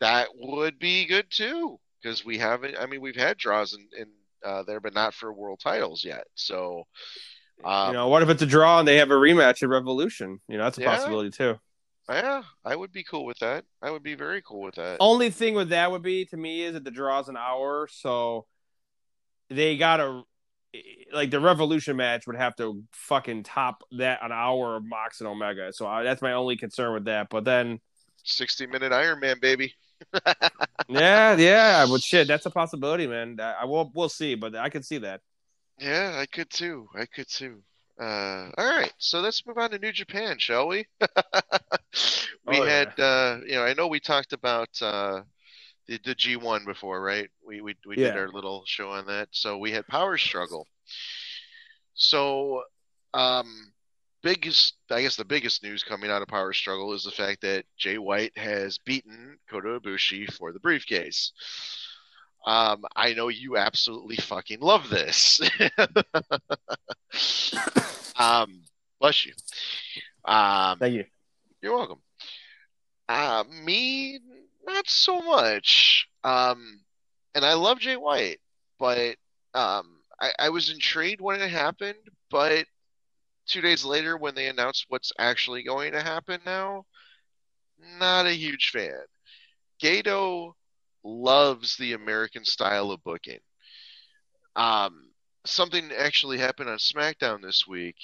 [0.00, 2.76] That would be good too, because we haven't.
[2.78, 4.06] I mean, we've had draws in, in
[4.44, 6.24] uh, there, but not for world titles yet.
[6.34, 6.84] So,
[7.64, 10.40] um, you know, what if it's a draw and they have a rematch at Revolution?
[10.48, 10.90] You know, that's a Yeah.
[10.90, 11.58] possibility too.
[12.08, 13.64] yeah, I would be cool with that.
[13.82, 14.98] I would be very cool with that.
[15.00, 18.46] Only thing with that would be to me is that the draw's an hour, so
[19.50, 20.22] they gotta
[21.12, 25.28] like the Revolution match would have to fucking top that an hour of Mox and
[25.28, 25.72] Omega.
[25.72, 27.28] So I, that's my only concern with that.
[27.30, 27.80] But then,
[28.22, 29.74] Sixty minute Iron Man, baby.
[30.88, 33.38] yeah, yeah, but shit, that's a possibility, man.
[33.40, 35.20] I, I will, we'll see, but I can see that.
[35.78, 36.88] Yeah, I could too.
[36.94, 37.62] I could too.
[38.00, 40.86] Uh, all right, so let's move on to New Japan, shall we?
[42.46, 45.22] we Oh, had, uh, you know, I know we talked about uh,
[45.88, 47.28] the the G1 before, right?
[47.44, 49.28] We we we did our little show on that.
[49.32, 50.66] So we had Power Struggle.
[51.94, 52.62] So,
[53.12, 53.72] um,
[54.22, 57.64] biggest, I guess the biggest news coming out of Power Struggle is the fact that
[57.76, 61.32] Jay White has beaten Kota Ibushi for the briefcase.
[62.46, 65.40] Um, I know you absolutely fucking love this.
[68.16, 68.62] um,
[69.00, 69.32] bless you.
[70.24, 71.04] Um, Thank you.
[71.60, 71.98] you're welcome.
[73.08, 74.20] Uh, me,
[74.68, 76.06] not so much.
[76.24, 76.80] Um,
[77.34, 78.38] and I love Jay White,
[78.78, 79.16] but
[79.54, 81.98] um, I, I was intrigued when it happened.
[82.30, 82.66] But
[83.46, 86.84] two days later, when they announced what's actually going to happen now,
[87.98, 89.00] not a huge fan.
[89.82, 90.52] Gedo
[91.04, 93.38] loves the American style of booking.
[94.56, 95.10] Um,
[95.46, 97.96] something actually happened on SmackDown this week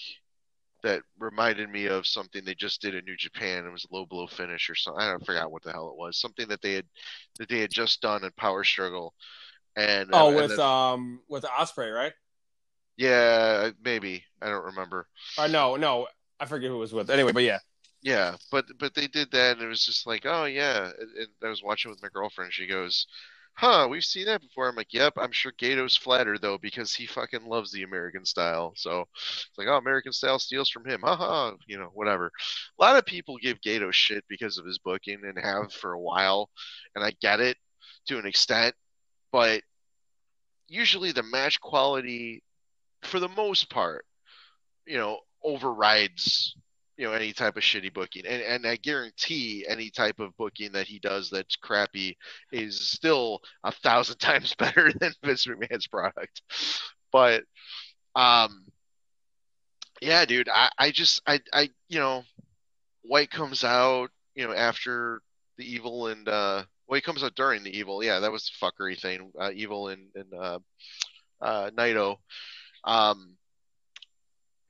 [0.84, 3.66] that reminded me of something they just did in New Japan.
[3.66, 5.02] It was a low blow finish or something.
[5.02, 6.20] I don't forgot what the hell it was.
[6.20, 6.86] Something that they had
[7.40, 9.14] that they had just done in Power Struggle.
[9.76, 12.14] And Oh, and with then- um with Osprey, right?
[12.96, 15.08] yeah, maybe I don't remember.
[15.38, 16.08] Or no, no,
[16.40, 17.10] I forget who it was with.
[17.10, 17.58] Anyway, but yeah,
[18.02, 20.90] Yeah, but but they did that, and it was just like, oh yeah.
[21.18, 22.52] And I was watching with my girlfriend.
[22.52, 23.06] She goes,
[23.56, 27.06] "Huh, we've seen that before." I'm like, "Yep." I'm sure Gedo's flattered though because he
[27.06, 28.72] fucking loves the American style.
[28.76, 31.02] So it's like, oh, American style steals from him.
[31.02, 32.30] Haha, you know, whatever.
[32.78, 36.00] A lot of people give Gedo shit because of his booking and have for a
[36.00, 36.50] while,
[36.94, 37.56] and I get it
[38.06, 38.74] to an extent,
[39.32, 39.62] but
[40.68, 42.42] usually the match quality,
[43.02, 44.04] for the most part,
[44.86, 46.56] you know, overrides
[46.96, 48.26] you know any type of shitty booking.
[48.26, 52.16] And and I guarantee any type of booking that he does that's crappy
[52.52, 56.42] is still a thousand times better than Vince McMahon's product.
[57.12, 57.44] But
[58.14, 58.64] um
[60.00, 62.24] yeah dude I I just I I you know
[63.02, 65.20] White comes out you know after
[65.58, 68.04] the evil and uh well he comes out during the evil.
[68.04, 70.58] Yeah that was the fuckery thing uh, evil and and uh
[71.40, 72.16] uh Naito.
[72.84, 73.36] Um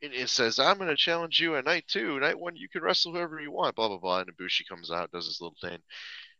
[0.04, 2.20] it, it says, I'm going to challenge you at night two.
[2.20, 4.20] Night one, you can wrestle whoever you want, blah, blah, blah.
[4.20, 5.78] And Ibushi comes out, does his little thing.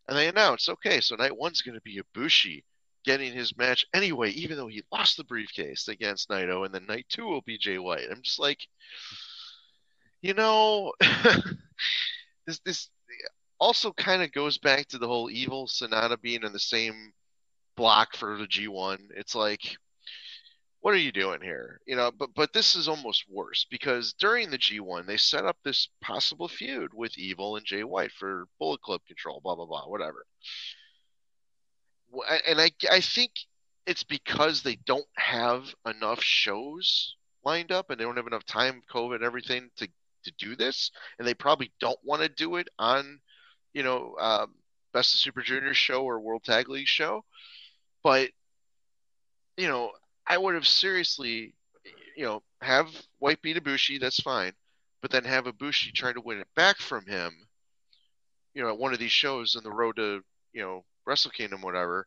[0.09, 2.63] And they announce, okay, so night one's going to be Ibushi
[3.05, 6.65] getting his match anyway, even though he lost the briefcase against Naito.
[6.65, 8.07] And then night two will be Jay White.
[8.11, 8.61] I'm just like,
[10.21, 10.93] you know,
[12.47, 12.91] this, this
[13.59, 17.13] also kind of goes back to the whole evil Sonata being in the same
[17.77, 18.99] block for the G1.
[19.17, 19.61] It's like,
[20.85, 21.81] what are you doing here?
[21.87, 25.57] You know, but but this is almost worse because during the G1 they set up
[25.65, 29.89] this possible feud with Evil and Jay White for Bullet Club control, blah blah blah,
[29.89, 30.27] whatever.
[32.47, 33.31] And I I think
[33.87, 37.17] it's because they don't have enough shows
[37.47, 39.89] lined up and they don't have enough time, COVID, and everything to
[40.25, 43.21] to do this, and they probably don't want to do it on,
[43.73, 44.53] you know, um,
[44.93, 47.25] Best of Super Juniors show or World Tag League show,
[48.03, 48.29] but
[49.57, 49.93] you know,
[50.27, 51.55] I would have seriously,
[52.17, 54.53] you know, have White beat Ibushi, that's fine,
[55.03, 57.33] but then have Ibushi try to win it back from him,
[58.55, 60.23] you know, at one of these shows in the road to,
[60.53, 62.07] you know, Wrestle Kingdom, whatever,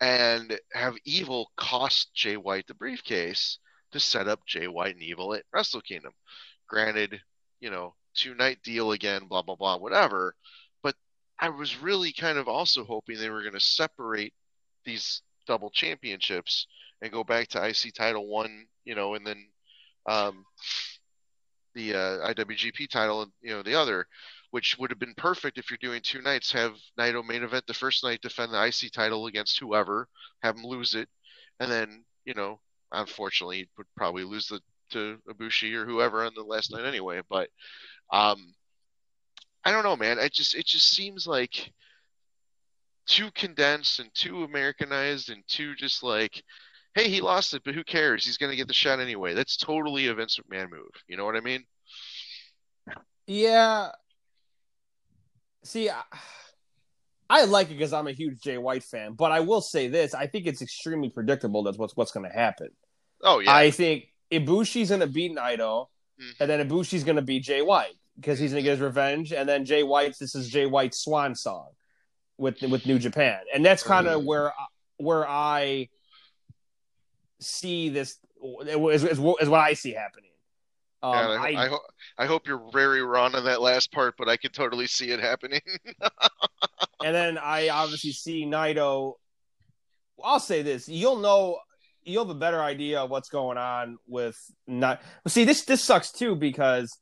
[0.00, 3.58] and have Evil cost Jay White the briefcase
[3.92, 6.12] to set up Jay White and Evil at Wrestle Kingdom.
[6.68, 7.20] Granted,
[7.60, 10.34] you know, two night deal again, blah blah blah, whatever.
[10.82, 10.94] But
[11.38, 14.34] I was really kind of also hoping they were going to separate
[14.84, 16.66] these double championships
[17.02, 19.44] and go back to IC title one, you know, and then
[20.06, 20.44] um,
[21.74, 24.06] the uh, IWGP title, and you know, the other,
[24.50, 26.52] which would have been perfect if you're doing two nights.
[26.52, 30.08] Have Naito main event the first night, defend the IC title against whoever,
[30.42, 31.08] have him lose it,
[31.58, 32.60] and then you know,
[32.92, 37.20] unfortunately, he would probably lose the to Ibushi or whoever on the last night anyway.
[37.28, 37.48] But
[38.12, 38.54] um,
[39.64, 40.18] I don't know, man.
[40.18, 41.72] I just it just seems like
[43.08, 46.42] too condensed and too Americanized and too just like,
[46.94, 48.24] hey, he lost it, but who cares?
[48.24, 49.34] He's going to get the shot anyway.
[49.34, 50.90] That's totally a Vince McMahon move.
[51.08, 51.64] You know what I mean?
[53.26, 53.88] Yeah.
[55.64, 56.02] See, I,
[57.28, 60.14] I like it because I'm a huge Jay White fan, but I will say this:
[60.14, 62.68] I think it's extremely predictable that's what's what's going to happen.
[63.22, 63.52] Oh yeah.
[63.52, 65.86] I think Ibushi's going to beat Naito,
[66.20, 66.32] Mhm.
[66.40, 69.32] and then Ibushi's going to beat Jay White because he's going to get his revenge,
[69.32, 71.68] and then Jay White's this is Jay White's swan song
[72.38, 74.52] with with New Japan, and that's kind of where
[74.96, 75.88] where I
[77.40, 79.18] see this is, is, is
[79.48, 80.30] what I see happening.
[81.02, 81.86] Um, Yeah, I, I, I, ho-
[82.18, 85.20] I hope you're very wrong on that last part, but I could totally see it
[85.20, 85.60] happening.
[87.04, 89.14] and then I obviously see Naito.
[90.22, 91.58] I'll say this: you'll know,
[92.02, 94.36] you'll have a better idea of what's going on with
[94.66, 95.00] not.
[95.24, 96.98] Well, see, this this sucks too because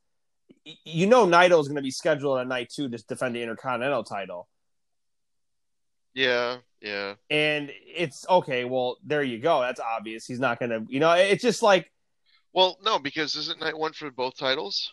[0.85, 4.05] you know Naito is going to be scheduled on night two to defend the Intercontinental
[4.05, 4.47] title,
[6.17, 7.15] yeah, yeah.
[7.31, 8.65] and it's okay.
[8.65, 9.61] Well, there you go.
[9.61, 10.25] That's obvious.
[10.27, 10.85] He's not going to.
[10.89, 11.93] You know, it's just like
[12.55, 14.93] Well, no, because isn't night one for both titles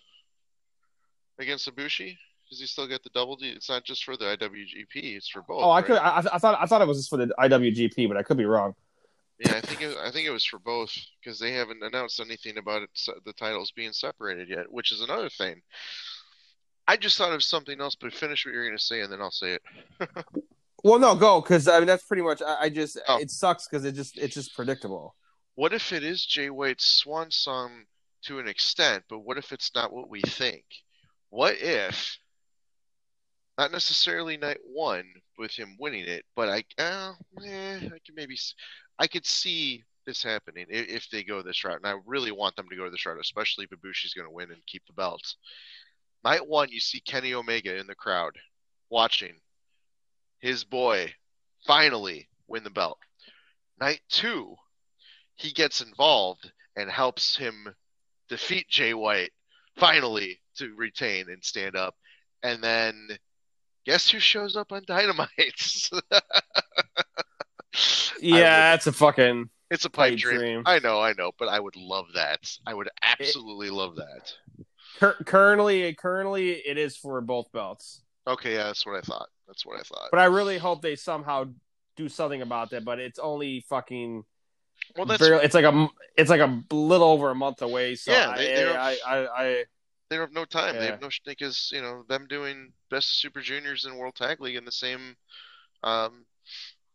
[1.40, 2.18] against Ibushi?
[2.50, 3.50] Does he still get the double D?
[3.50, 5.64] It's not just for the IWGP; it's for both.
[5.64, 5.86] oh, I right?
[5.86, 5.98] could.
[5.98, 8.46] I, I thought I thought it was just for the IWGP, but I could be
[8.46, 8.76] wrong.
[9.40, 12.58] Yeah, I think it, I think it was for both because they haven't announced anything
[12.58, 12.90] about it,
[13.26, 15.62] the titles being separated yet, which is another thing.
[16.88, 19.22] I just thought of something else, but finish what you're going to say, and then
[19.22, 19.62] I'll say it.
[20.84, 22.42] Well, no, go because I mean that's pretty much.
[22.42, 23.18] I, I just Oh.
[23.20, 25.16] it sucks because it just it's just predictable.
[25.56, 27.86] What if it is Jay White's swan song
[28.24, 30.66] to an extent, but what if it's not what we think?
[31.30, 32.18] What if,
[33.58, 35.06] not necessarily night one
[35.38, 37.14] with him winning it, but I, uh,
[37.46, 38.38] eh, I can maybe,
[38.98, 42.56] I could see this happening if, if they go this route, and I really want
[42.56, 45.38] them to go this route, especially if Ibushi's going to win and keep the belts.
[46.24, 48.38] Night one, you see Kenny Omega in the crowd
[48.90, 49.34] watching
[50.44, 51.10] his boy
[51.66, 53.00] finally win the belt.
[53.80, 54.56] Night two,
[55.36, 57.74] he gets involved and helps him
[58.28, 59.32] defeat Jay White
[59.78, 61.96] finally to retain and stand up.
[62.44, 63.08] And then
[63.86, 65.90] guess who shows up on Dynamite?
[68.20, 70.40] Yeah, that's a fucking it's a pipe dream.
[70.40, 70.64] dream.
[70.66, 72.52] I know, I know, but I would love that.
[72.68, 74.34] I would absolutely love that.
[75.00, 78.02] Cur- currently, currently it is for both belts.
[78.28, 79.28] Okay, yeah, that's what I thought.
[79.48, 80.10] That's what I thought.
[80.12, 81.46] But I really hope they somehow
[81.98, 82.86] do something about that.
[82.86, 84.24] But it's only fucking.
[84.96, 87.96] Well, that's barely, it's like a it's like a little over a month away.
[87.96, 89.64] So Yeah, I, they- they don't- I, I, I,
[90.10, 90.76] they don't have no time.
[90.76, 94.40] They have no because you know them doing best of Super Juniors and World Tag
[94.42, 95.16] League in the same,
[95.84, 96.26] um,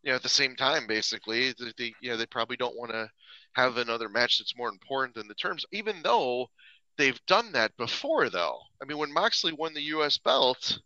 [0.02, 0.86] you know, at the same time.
[0.86, 3.08] Basically, they, they you know they probably don't want to
[3.54, 6.48] have another match that's more important than the terms, even though
[6.96, 8.28] they've done that before.
[8.30, 10.18] Though I mean, when Moxley won the U.S.
[10.18, 10.78] belt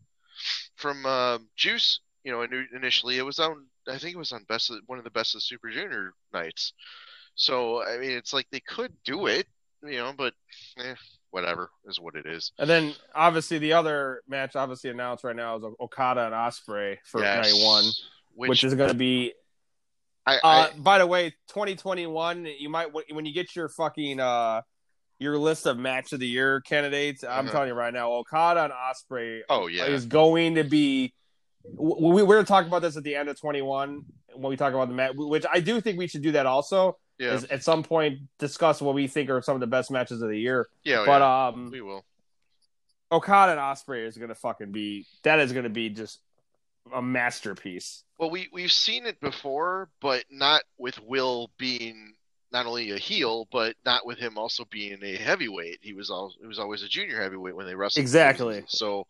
[0.77, 4.71] from uh, Juice, you know, initially it was on I think it was on best
[4.71, 6.73] of, one of the best of Super Junior nights.
[7.35, 9.47] So I mean, it's like they could do it,
[9.83, 10.35] you know, but
[10.79, 10.95] eh,
[11.31, 12.53] whatever is what it is.
[12.59, 17.21] and then obviously the other match obviously announced right now is Okada and Osprey for
[17.21, 17.85] night one,
[18.35, 19.33] which, which, is going to be.
[20.25, 22.47] I, Uh, I by the way, 2021.
[22.59, 24.63] You might when you get your fucking uh
[25.23, 27.25] your list of match of the year candidates.
[27.25, 27.53] I'm Uh-huh.
[27.53, 31.15] telling you right now, Okada and Osprey oh yeah, is going to be.
[31.65, 34.03] We, we we're going about this at the end of 21
[34.35, 36.99] when we talk about the match, which I do think we should do that also.
[37.19, 40.21] yeah, Is at some point discuss what we think are some of the best matches
[40.23, 40.67] of the year.
[40.85, 41.47] yeah, but yeah.
[41.49, 42.05] um, we will.
[43.13, 46.19] Okada and Osprey is going to fucking be that is going to be just
[46.93, 48.03] a masterpiece.
[48.19, 52.15] Well, we we've seen it before, but not with Will being
[52.53, 55.79] not only a heel, but not with him also being a heavyweight.
[55.81, 58.03] He was all he was always a junior heavyweight when they wrestled.
[58.03, 58.65] Exactly.
[58.69, 59.07] So,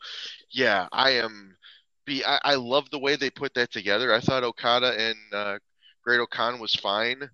[0.50, 1.56] yeah, I am.
[2.04, 4.12] Be I, I love the way they put that together.
[4.12, 5.58] I thought Okada and uh,
[6.02, 7.28] Great O'Khan was fine.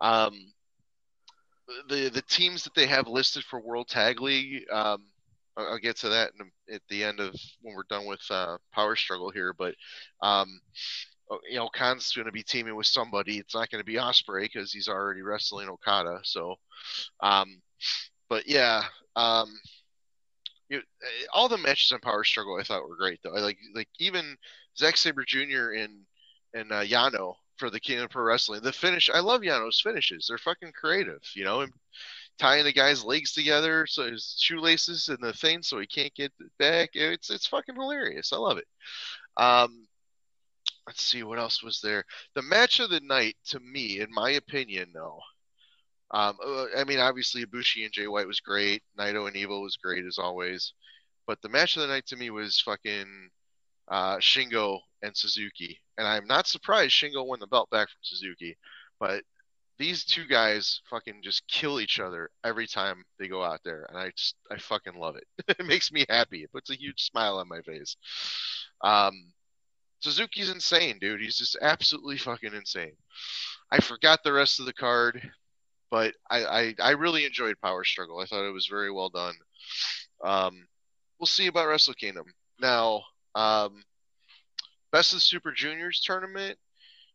[0.00, 0.52] Um,
[1.88, 5.04] the the teams that they have listed for World Tag League, um,
[5.56, 8.96] I'll, get to that in, at the end of when we're done with uh, Power
[8.96, 9.54] Struggle here.
[9.56, 9.74] But
[10.20, 10.60] um,
[11.48, 13.38] you know, Khan's going to be teaming with somebody.
[13.38, 16.20] It's not going to be Osprey because he's already wrestling Okada.
[16.24, 16.56] So,
[17.20, 17.60] um,
[18.28, 18.84] but yeah,
[19.16, 19.52] um,
[20.68, 23.36] you, eh, all the matches on Power Struggle I thought were great though.
[23.36, 24.36] I like like even
[24.76, 25.72] Zack Sabre Jr.
[25.76, 26.00] and
[26.54, 28.60] and uh, Yano for the King of Pro Wrestling.
[28.62, 30.26] The finish, I love Yano's finishes.
[30.28, 31.60] They're fucking creative, you know.
[31.60, 31.72] And
[32.38, 36.32] tying the guy's legs together so his shoelaces and the thing so he can't get
[36.58, 36.90] back.
[36.94, 38.32] It's it's fucking hilarious.
[38.32, 38.66] I love it.
[39.36, 39.86] Um,
[40.86, 42.04] let's see what else was there.
[42.34, 45.20] The match of the night, to me, in my opinion, though.
[46.12, 48.82] Um, uh, I mean, obviously, Ibushi and Jay White was great.
[48.98, 50.74] Naito and Evil was great as always.
[51.26, 53.30] But the match of the night to me was fucking
[53.88, 55.78] uh, Shingo and Suzuki.
[55.98, 58.56] And I'm not surprised Shingo won the belt back from Suzuki,
[59.00, 59.22] but
[59.78, 63.98] these two guys fucking just kill each other every time they go out there, and
[63.98, 65.24] I just I fucking love it.
[65.58, 66.42] it makes me happy.
[66.42, 67.96] It puts a huge smile on my face.
[68.82, 69.32] Um,
[70.02, 71.20] Suzuki's insane, dude.
[71.20, 72.96] He's just absolutely fucking insane.
[73.70, 75.30] I forgot the rest of the card,
[75.90, 78.18] but I I, I really enjoyed Power Struggle.
[78.18, 79.34] I thought it was very well done.
[80.24, 80.66] Um,
[81.18, 82.26] we'll see about Wrestle Kingdom
[82.60, 83.02] now.
[83.34, 83.84] Um,
[84.90, 86.58] Best of Super Juniors tournament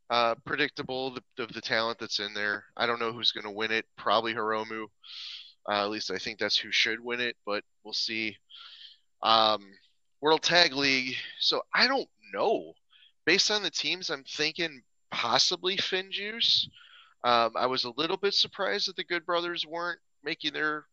[0.09, 2.65] uh, predictable of the, the, talent that's in there.
[2.75, 3.85] I don't know who's going to win it.
[3.97, 4.85] Probably Hiromu.
[5.69, 8.37] Uh, at least I think that's who should win it, but we'll see.
[9.21, 9.69] Um,
[10.21, 11.15] World Tag League.
[11.39, 12.73] So I don't know.
[13.25, 16.67] Based on the teams, I'm thinking possibly Finjuice.
[17.23, 20.85] Um, I was a little bit surprised that the Good Brothers weren't making their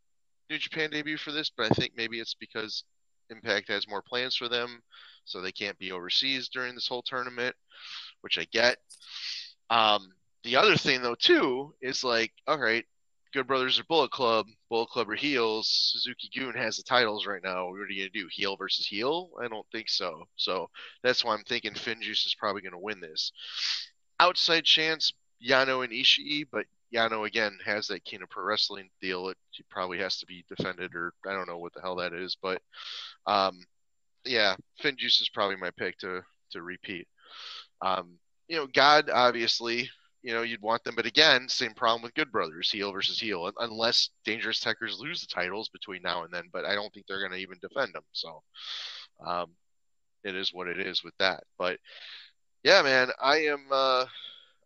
[0.50, 2.84] New Japan debut for this, but I think maybe it's because
[3.30, 4.82] Impact has more plans for them,
[5.24, 7.54] so they can't be overseas during this whole tournament
[8.24, 8.78] which I get.
[9.68, 10.14] Um,
[10.44, 12.84] the other thing though too is like, all right,
[13.34, 15.68] Good Brothers or Bullet Club, Bullet Club or heels.
[15.68, 17.66] Suzuki Gun has the titles right now.
[17.66, 18.28] What are you gonna do?
[18.30, 19.30] Heel versus heel?
[19.42, 20.28] I don't think so.
[20.36, 20.70] So
[21.02, 23.32] that's why I'm thinking Finjuice is probably gonna win this.
[24.20, 25.12] Outside chance,
[25.44, 29.28] Yano and Ishii, but Yano again has that King of Pro Wrestling deal.
[29.28, 29.36] It
[29.68, 32.62] probably has to be defended, or I don't know what the hell that is, but
[33.26, 33.64] um,
[34.24, 36.22] yeah, Finjuice is probably my pick to
[36.52, 37.08] to repeat.
[37.82, 39.90] Um, you know, God, obviously,
[40.24, 43.52] you know, you'd want them, but again, same problem with Good Brothers, heel versus heel,
[43.58, 46.44] unless Dangerous Tekkers lose the titles between now and then.
[46.50, 48.04] But I don't think they're going to even defend them.
[48.12, 48.42] So,
[49.24, 49.50] um,
[50.24, 51.44] it is what it is with that.
[51.58, 51.78] But
[52.62, 53.66] yeah, man, I am.
[53.70, 54.06] Uh,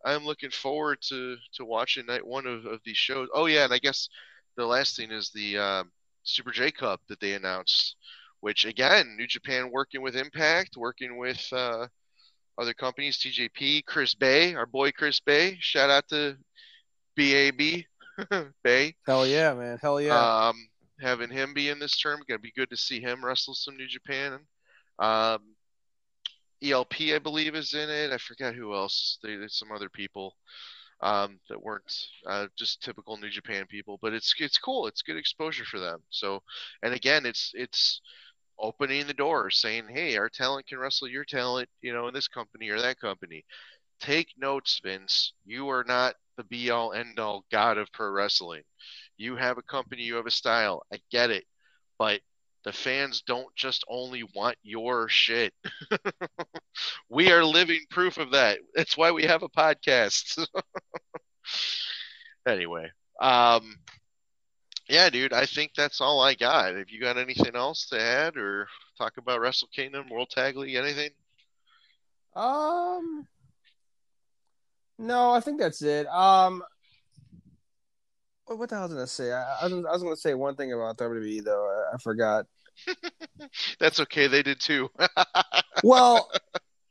[0.05, 3.27] I am looking forward to to watching night one of, of these shows.
[3.33, 4.07] Oh yeah, and I guess
[4.55, 5.91] the last thing is the um,
[6.23, 7.97] Super J Cup that they announced,
[8.39, 11.87] which again, New Japan working with Impact, working with uh,
[12.57, 15.57] other companies, TJP, Chris Bey, our boy Chris Bey.
[15.59, 16.37] Shout out to
[17.15, 17.83] BAB
[18.63, 18.95] Bay.
[19.05, 19.77] Hell yeah, man.
[19.81, 20.47] Hell yeah.
[20.47, 20.55] Um,
[21.01, 23.87] having him be in this term, gonna be good to see him wrestle some New
[23.87, 24.39] Japan.
[24.99, 25.39] Um,
[26.61, 28.11] ELP, I believe, is in it.
[28.11, 29.17] I forget who else.
[29.23, 30.35] there's some other people
[31.01, 31.91] um, that weren't
[32.27, 34.87] uh, just typical New Japan people, but it's it's cool.
[34.87, 35.99] It's good exposure for them.
[36.09, 36.41] So,
[36.83, 38.01] and again, it's it's
[38.59, 42.27] opening the door, saying, "Hey, our talent can wrestle your talent, you know, in this
[42.27, 43.45] company or that company."
[43.99, 45.33] Take notes, Vince.
[45.45, 48.63] You are not the be all end all god of pro wrestling.
[49.17, 50.83] You have a company, you have a style.
[50.93, 51.45] I get it,
[51.97, 52.21] but
[52.63, 55.53] the fans don't just only want your shit.
[57.09, 58.59] we are living proof of that.
[58.75, 60.45] That's why we have a podcast.
[62.47, 62.91] anyway,
[63.21, 63.75] um,
[64.89, 66.75] yeah, dude, I think that's all I got.
[66.75, 68.67] Have you got anything else to add or
[68.97, 71.11] talk about Wrestle Kingdom, World Tag League, anything?
[72.35, 73.27] Um,
[74.97, 76.07] no, I think that's it.
[76.07, 76.63] Um,
[78.45, 79.31] what the hell was I gonna say?
[79.31, 81.67] I, I, was, I was gonna say one thing about WWE though.
[81.67, 82.45] I, I forgot.
[83.79, 84.27] that's okay.
[84.27, 84.89] They did too.
[85.83, 86.31] well,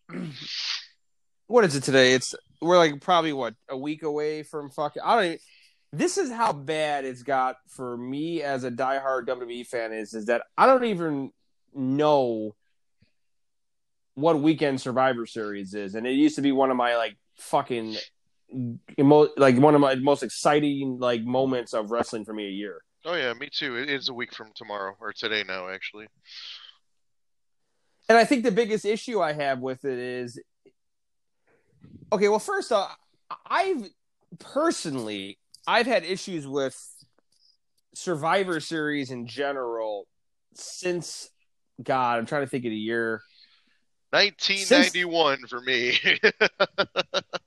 [1.46, 2.12] what is it today?
[2.12, 5.02] It's we're like probably what a week away from fucking.
[5.04, 5.38] I don't even
[5.92, 10.26] this is how bad it's got for me as a diehard WWE fan is is
[10.26, 11.30] that I don't even
[11.74, 12.54] know
[14.14, 17.96] what weekend Survivor Series is, and it used to be one of my like fucking
[18.50, 22.82] like one of my most exciting like moments of wrestling for me a year.
[23.04, 23.76] Oh yeah, me too.
[23.76, 26.08] It is a week from tomorrow or today now, actually.
[28.08, 30.40] And I think the biggest issue I have with it is,
[32.10, 32.96] okay, well, first off,
[33.46, 33.88] I've
[34.38, 35.38] personally
[35.68, 36.74] I've had issues with
[37.94, 40.06] Survivor Series in general
[40.54, 41.28] since
[41.82, 43.20] God, I'm trying to think of the year.
[44.08, 45.50] 1991 since...
[45.50, 45.98] for me.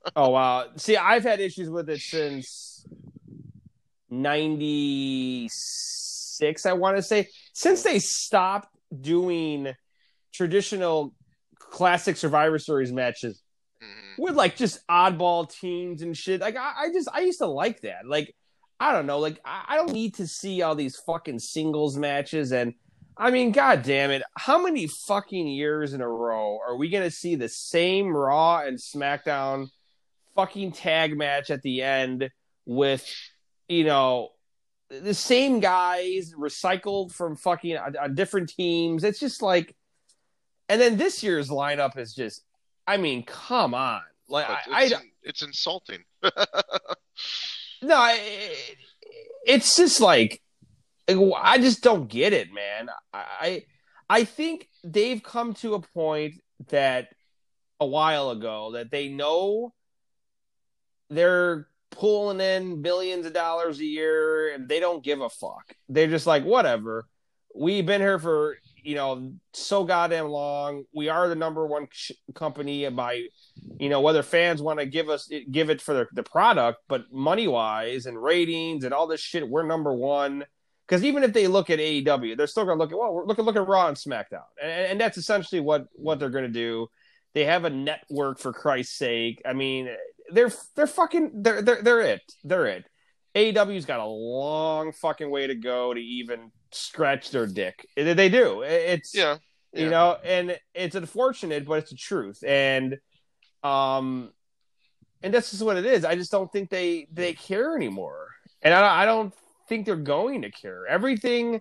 [0.14, 0.66] oh wow.
[0.76, 2.86] See, I've had issues with it since
[4.08, 7.26] 96 I want to say.
[7.52, 8.68] Since they stopped
[9.00, 9.72] doing
[10.32, 11.12] traditional
[11.58, 13.41] classic Survivor Series matches.
[14.18, 16.40] With like just oddball teams and shit.
[16.40, 18.06] Like I, I, just I used to like that.
[18.06, 18.34] Like
[18.80, 19.18] I don't know.
[19.18, 22.74] Like I, I don't need to see all these fucking singles matches and.
[23.14, 24.22] I mean, god damn it.
[24.38, 28.78] How many fucking years in a row are we to see the same Raw and
[28.78, 29.68] SmackDown
[30.34, 32.30] fucking tag match at the end
[32.64, 33.06] with,
[33.68, 34.30] you know,
[34.88, 39.04] the same guys recycled from fucking uh, uh different teams?
[39.04, 39.76] It's just like,
[40.70, 42.42] and then this year's lineup is just
[42.92, 44.02] I mean, come on.
[44.28, 46.04] Like it's, I, I, it's insulting.
[47.82, 48.20] no, I,
[49.46, 50.42] it's just like
[51.08, 52.90] I just don't get it, man.
[53.14, 53.64] I
[54.10, 56.34] I think they've come to a point
[56.68, 57.08] that
[57.80, 59.72] a while ago that they know
[61.08, 65.74] they're pulling in billions of dollars a year and they don't give a fuck.
[65.88, 67.06] They're just like, whatever.
[67.54, 70.84] We've been here for, you know, so goddamn long.
[70.92, 73.26] We are the number one sh- company by,
[73.78, 77.12] you know, whether fans want to give us give it for the, the product, but
[77.12, 80.44] money wise and ratings and all this shit, we're number one.
[80.86, 83.44] Because even if they look at AEW, they're still to look at well, look at
[83.44, 86.88] look at Raw and SmackDown, and, and that's essentially what what they're to do.
[87.34, 89.40] They have a network for Christ's sake.
[89.46, 89.88] I mean,
[90.30, 92.20] they're they're fucking they're they're they're it.
[92.44, 92.84] They're it.
[93.34, 97.86] AEW's got a long fucking way to go to even scratch their dick.
[97.96, 98.62] They do.
[98.62, 99.38] It's Yeah.
[99.72, 102.42] you know, and it's unfortunate, but it's the truth.
[102.46, 102.98] And
[103.62, 104.32] um,
[105.22, 106.04] and that's just what it is.
[106.04, 108.28] I just don't think they they care anymore,
[108.60, 109.32] and I I don't
[109.68, 110.86] think they're going to care.
[110.86, 111.60] Everything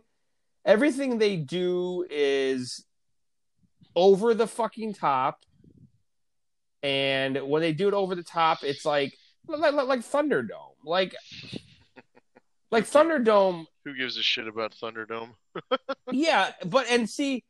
[0.65, 2.83] everything they do is
[3.95, 5.39] over the fucking top.
[6.83, 9.13] And when they do it over the top, it's like,
[9.47, 11.15] like, like Thunderdome, like
[12.71, 13.65] like Thunderdome.
[13.85, 15.31] Who gives a shit about Thunderdome?
[16.11, 17.43] Yeah, but and see,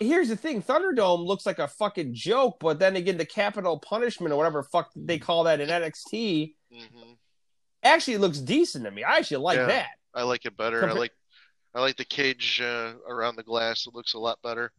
[0.00, 4.32] here's the thing: Thunderdome looks like a fucking joke, but then again, the capital punishment
[4.32, 7.12] or whatever fuck they call that in NXT hmm
[7.84, 9.04] actually looks decent to me.
[9.04, 9.66] I actually like Yeah.
[9.66, 9.88] that.
[10.14, 10.82] I like it better.
[10.84, 11.12] I like
[11.74, 13.86] I like the cage uh, around the glass.
[13.86, 14.72] It looks a lot better.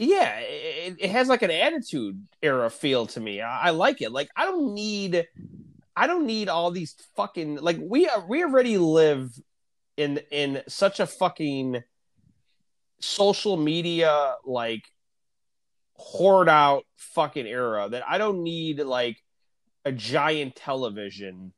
[0.00, 3.40] Yeah, it, it has like an attitude era feel to me.
[3.40, 4.10] I, I like it.
[4.10, 5.26] Like I don't need,
[5.96, 9.30] I don't need all these fucking like we are, we already live
[9.96, 11.82] in in such a fucking
[13.00, 14.84] social media like
[15.96, 19.22] hoard out fucking era that I don't need like
[19.84, 21.52] a giant television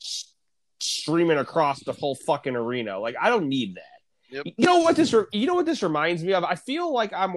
[0.00, 0.32] s-
[0.78, 2.98] streaming across the whole fucking arena.
[2.98, 4.36] Like I don't need that.
[4.36, 4.46] Yep.
[4.56, 5.12] You know what this?
[5.12, 6.44] re- You know what this reminds me of?
[6.44, 7.34] I feel like I'm.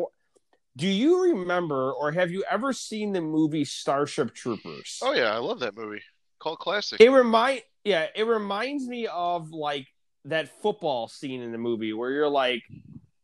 [0.78, 5.00] Do you remember, or have you ever seen the movie Starship Troopers?
[5.02, 6.02] Oh yeah, I love that movie.
[6.46, 7.02] Called classic.
[7.02, 9.88] It remind yeah, it reminds me of like
[10.26, 12.62] that football scene in the movie where you're like,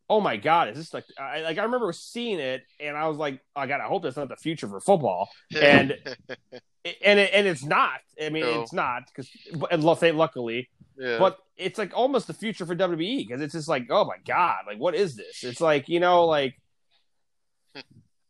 [0.10, 3.18] oh my god, is this like I like I remember seeing it and I was
[3.18, 5.30] like, oh god, I hope that's not the future for football.
[5.56, 5.96] and-
[7.06, 8.00] And it, and it's not.
[8.20, 8.64] I mean, No.
[8.64, 9.30] it's not because
[9.70, 10.68] and lu- luckily,
[10.98, 11.20] yeah.
[11.20, 14.62] but it's like almost the future for WWE because it's just like, oh my god,
[14.66, 15.44] like what is this?
[15.44, 16.56] It's like you know, like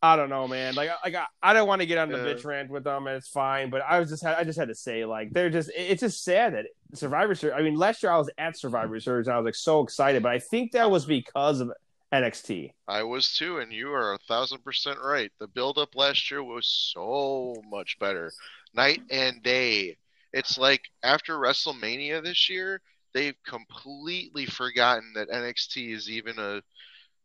[0.03, 0.73] I don't know, man.
[0.73, 2.23] Like, I- like I, I don't want to get on the Yeah.
[2.33, 3.69] bitch rant with them, and it's fine.
[3.69, 6.55] But I was just, I just had to say, like, they're just, it's just sad
[6.55, 7.55] that Survivor Series.
[7.57, 10.23] I mean, last year I was at Survivor Series, and I was like so excited,
[10.23, 11.71] but I think that was because of
[12.11, 12.73] NXT.
[12.87, 15.31] I was too, and you are a thousand percent right.
[15.39, 18.31] The build up last year was so much better.
[18.73, 19.97] Night and day.
[20.33, 22.81] It's like after WrestleMania this year,
[23.13, 26.61] they've completely forgotten that NXT is even a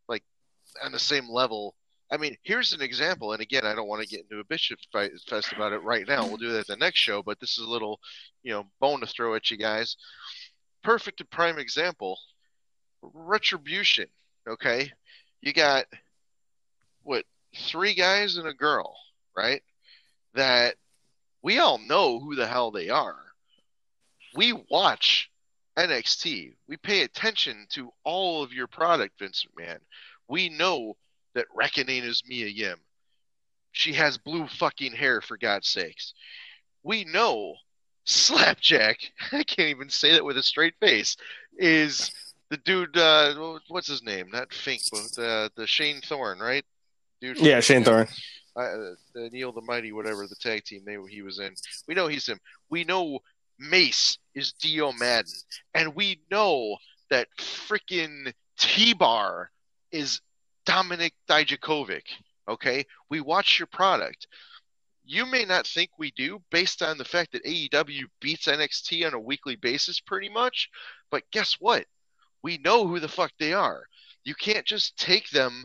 [0.08, 0.22] like
[0.84, 1.74] on the same level.
[2.10, 4.78] I mean, here's an example, and again, I don't want to get into a bishop
[4.92, 6.24] fight fest about it right now.
[6.26, 7.98] We'll do that at the next show, but this is a little,
[8.44, 9.96] you know, bone to throw at you guys.
[10.84, 12.18] Perfect and prime example.
[13.02, 14.06] Retribution.
[14.48, 14.92] Okay,
[15.40, 15.86] you got
[17.02, 17.24] what
[17.56, 18.96] three guys and a girl,
[19.36, 19.62] right?
[20.34, 20.76] That
[21.42, 23.16] we all know who the hell they are.
[24.36, 25.28] We watch
[25.76, 26.54] NXT.
[26.68, 29.78] We pay attention to all of your product, Vince McMahon.
[30.28, 30.96] We know
[31.36, 32.78] that Reckoning is Mia Yim.
[33.72, 36.14] She has blue fucking hair, for God's sakes.
[36.82, 37.54] We know
[38.04, 38.98] Slapjack,
[39.32, 41.16] I can't even say that with a straight face,
[41.58, 42.10] is
[42.50, 44.28] the dude, uh, what's his name?
[44.32, 46.64] Not Fink, but uh, the Shane Thorne, right?
[47.20, 47.46] Dude, from-
[47.84, 48.06] Thorne.
[48.56, 51.54] uh, the Neil the Mighty, whatever the tag team they he was in.
[51.86, 52.40] We know he's him.
[52.70, 53.18] We know
[53.58, 55.32] Mace is Dio Maddin,
[55.74, 56.76] and we know
[57.10, 59.50] that freaking T Bar
[59.92, 60.20] is
[60.66, 62.02] Dominic Dijakovic.
[62.48, 64.26] Okay, we watch your product.
[65.04, 69.14] You may not think we do, based on the fact that AEW beats NXT on
[69.14, 70.68] a weekly basis, pretty much.
[71.10, 71.86] But guess what?
[72.42, 73.84] We know who the fuck they are.
[74.24, 75.64] You can't just take them,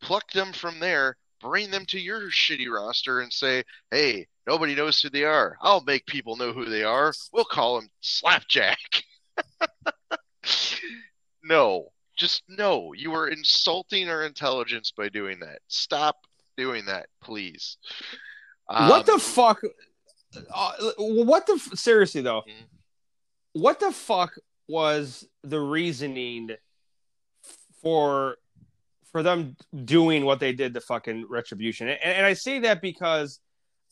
[0.00, 5.00] pluck them from there, bring them to your shitty roster and say, hey, nobody knows
[5.00, 5.56] who they are.
[5.60, 7.12] I'll make people know who they are.
[7.32, 8.78] We'll call them Slapjack.
[11.42, 12.92] no, just no.
[12.94, 15.58] You are insulting our intelligence by doing that.
[15.68, 16.16] Stop
[16.56, 17.76] doing that, please.
[18.68, 19.60] what the Um, fuck?
[20.52, 22.42] Uh, what the f- seriously though?
[22.42, 22.66] Mhm.
[23.52, 24.34] What the fuck
[24.68, 26.50] was the reasoning
[27.82, 28.38] for
[29.12, 31.88] for them doing what they did to fucking retribution?
[31.88, 33.40] And, and I say that because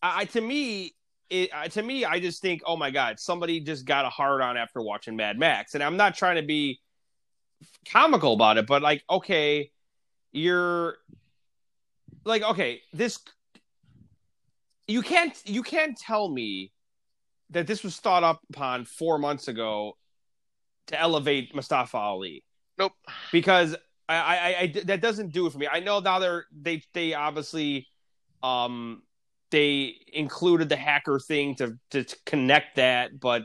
[0.02, 0.94] I, to me.
[1.30, 4.59] It, to me, I just think, oh my god, somebody just got a hard on
[4.59, 6.78] after watching Mad Max, and I'm not trying to be
[7.91, 9.70] comical about it, but like, okay,
[10.32, 10.97] you're
[12.24, 13.19] like, okay, this
[14.86, 16.73] you can't you can't tell me
[17.51, 19.97] that this was thought up upon four months ago
[20.89, 22.45] to elevate Mustafa Ali.
[22.78, 22.93] Nope.
[23.32, 23.77] Because
[24.09, 25.69] I, I, I that doesn't do it for me.
[25.70, 27.89] I know now they're they they obviously
[28.43, 29.03] um
[29.51, 33.45] they included the hacker thing to to, to connect that, but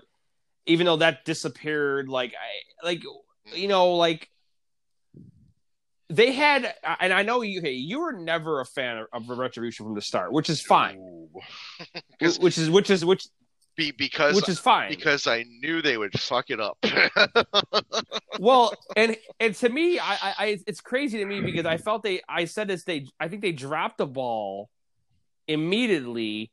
[0.65, 3.03] even though that disappeared, like I like
[3.53, 4.29] you know like
[6.09, 9.85] they had and I know you hey, you were never a fan of, of Retribution
[9.85, 11.27] from the start, which is fine.
[12.39, 13.27] which is which is which
[13.75, 16.77] be because which is fine because I knew they would fuck it up.
[18.39, 22.21] well, and and to me, I, I it's crazy to me because I felt they
[22.27, 24.69] I said this they I think they dropped the ball
[25.47, 26.51] immediately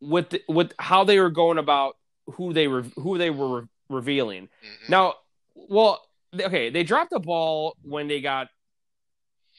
[0.00, 1.96] with the, with how they were going about
[2.26, 4.44] who they were who they were re- revealing.
[4.44, 4.90] Mm-hmm.
[4.90, 5.14] Now,
[5.54, 6.00] well,
[6.38, 8.48] okay, they dropped the ball when they got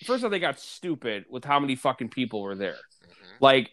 [0.04, 2.74] first of all they got stupid with how many fucking people were there.
[2.74, 3.36] Mm-hmm.
[3.40, 3.72] Like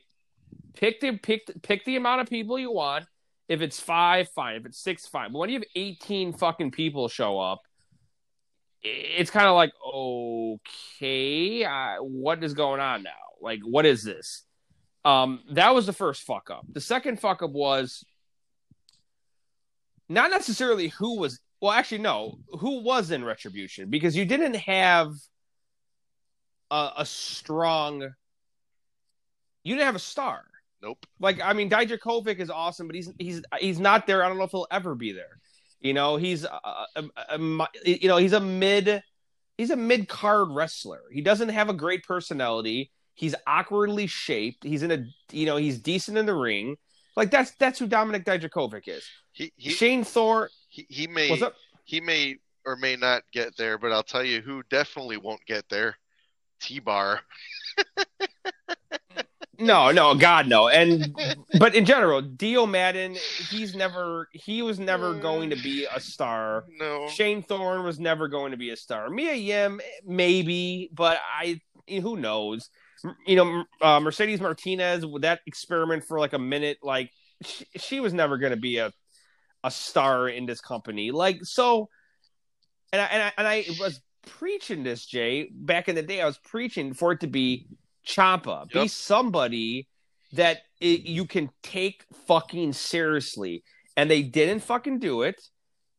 [0.75, 3.07] pick the pick pick the amount of people you want.
[3.49, 4.57] If it's five, fine.
[4.57, 5.33] If it's six, fine.
[5.33, 7.61] But when you have eighteen fucking people show up,
[8.83, 13.11] it's kind of like okay, uh, what is going on now?
[13.41, 14.45] Like, what is this?
[15.05, 16.65] Um, that was the first fuck up.
[16.71, 18.05] The second fuck up was
[20.09, 25.15] not necessarily who was well, actually, no, who was in retribution because you didn't have
[26.73, 28.01] a, a strong.
[29.63, 30.43] You didn't have a star.
[30.83, 31.07] Nope.
[31.21, 34.25] Like I mean, Dijakovic is awesome, but he's he's he's not there.
[34.25, 35.39] I don't know if he'll ever be there.
[35.81, 36.61] You know, he's a,
[36.97, 39.01] a, a, you know he's a mid
[39.57, 41.03] he's a mid card wrestler.
[41.13, 42.91] He doesn't have a great personality.
[43.15, 44.65] He's awkwardly shaped.
[44.65, 46.77] He's in a you know he's decent in the ring.
[47.17, 49.05] Like that's that's who Dominic Dijakovic is.
[49.31, 50.49] He, he Shane Thorne.
[50.73, 51.39] He, he may
[51.85, 55.69] he may or may not get there, but I'll tell you who definitely won't get
[55.69, 55.99] there.
[56.63, 57.21] T Bar.
[59.59, 60.69] no, no, God, no.
[60.69, 61.15] And
[61.59, 63.19] but in general, Dio Maddin,
[63.51, 66.65] he's never he was never going to be a star.
[66.81, 67.07] No.
[67.07, 69.11] Shane Thorne was never going to be a star.
[69.11, 72.71] Mia Yim, maybe, but I who knows.
[73.27, 77.11] You know, uh, Mercedes Martinez with that experiment for like a minute, like
[77.45, 78.91] she, she was never going to be a
[79.65, 81.11] a star in this company.
[81.11, 81.89] Like so,
[82.93, 86.21] and I, and I and I was preaching this, Jay, back in the day.
[86.21, 87.67] I was preaching for it to be
[88.07, 88.85] Ciampa, yep.
[88.85, 89.89] be somebody
[90.33, 93.63] that it, you can take fucking seriously,
[93.97, 95.41] and they didn't fucking do it.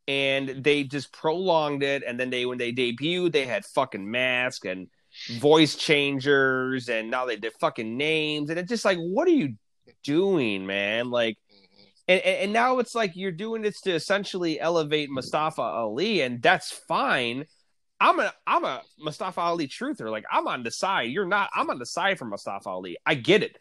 [0.06, 4.65] And they just prolonged it, and then they when they debuted, they had fucking masks
[4.65, 4.90] and
[5.38, 9.56] voice changers, and now they did fucking names, and it's just like, what are you
[10.03, 11.10] doing, man?
[11.10, 11.38] Like,
[12.19, 16.72] and, and now it's like you're doing this to essentially elevate Mustafa Ali, and that's
[16.72, 17.45] fine.
[17.99, 20.11] I'm a I'm a Mustafa Ali truther.
[20.11, 21.11] Like I'm on the side.
[21.11, 21.49] You're not.
[21.56, 22.98] I'm on the side for Mustafa Ali.
[23.06, 23.57] I get it.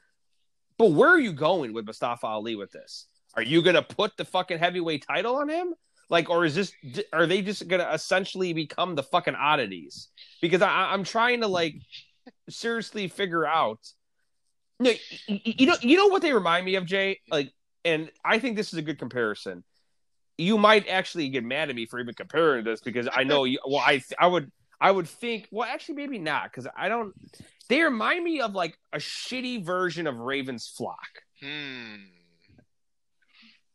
[0.78, 3.06] But where are you going with Mustafa Ali with this?
[3.34, 5.74] Are you gonna put the fucking heavyweight title on him?
[6.10, 6.72] Like, or is this?
[7.12, 10.08] Are they just gonna essentially become the fucking oddities?
[10.40, 11.76] Because I, I'm trying to like
[12.50, 13.78] seriously figure out.
[14.80, 14.92] No,
[15.28, 17.20] you know, you know what they remind me of, Jay?
[17.30, 17.52] Like
[17.84, 19.64] and I think this is a good comparison.
[20.38, 23.58] You might actually get mad at me for even comparing this because I know you.
[23.66, 24.50] Well, I I would
[24.82, 25.46] I would think.
[25.52, 27.14] Well, actually, maybe not because I don't.
[27.68, 31.08] They remind me of like a shitty version of Raven's Flock.
[31.40, 31.96] Hmm.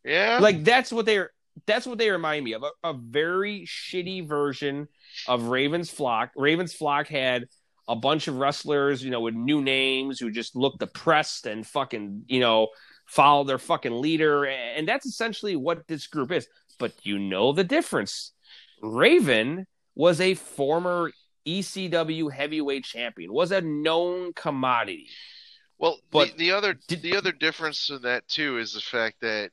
[0.03, 0.39] Yeah.
[0.41, 1.31] Like that's what they're.
[1.65, 2.63] That's what they remind me of.
[2.63, 4.89] A, a very shitty version
[5.27, 6.31] of Raven's Flock.
[6.35, 7.45] Raven's Flock had
[7.87, 12.25] a bunch of wrestlers, you know, with new names who just looked depressed and fucking,
[12.27, 12.67] you know,
[13.07, 14.45] follow their fucking leader.
[14.45, 16.47] And that's essentially what this group is.
[16.77, 18.33] But you know the difference.
[18.81, 19.65] Raven
[19.95, 21.11] was a former
[21.47, 25.07] ECW heavyweight champion, was a known commodity.
[25.79, 29.17] Well, but the, the other did, the other difference in that too is the fact
[29.21, 29.51] that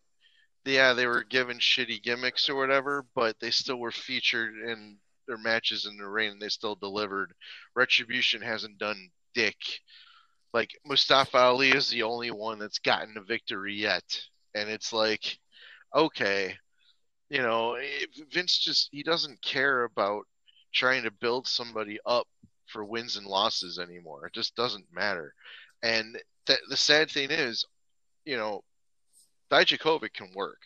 [0.64, 5.36] yeah, they were given shitty gimmicks or whatever, but they still were featured in their
[5.38, 7.34] matches in the ring and they still delivered.
[7.74, 9.56] Retribution hasn't done dick
[10.54, 14.04] like Mustafa Ali is the only one that's gotten a victory yet,
[14.54, 15.38] and it's like,
[15.94, 16.54] okay,
[17.28, 17.76] you know,
[18.32, 20.24] Vince just he doesn't care about
[20.72, 22.28] trying to build somebody up
[22.66, 24.26] for wins and losses anymore.
[24.26, 25.34] It just doesn't matter.
[25.82, 26.16] And
[26.46, 27.64] th- the sad thing is,
[28.24, 28.62] you know,
[29.50, 30.58] Dijakovic can work.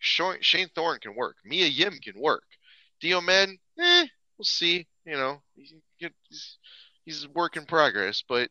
[0.00, 1.36] Shane Thorne can work.
[1.44, 2.44] Mia Yim can work.
[3.00, 4.06] Dio Men, eh,
[4.38, 4.86] we'll see.
[5.04, 6.58] You know, he's,
[7.04, 8.50] he's work in progress, but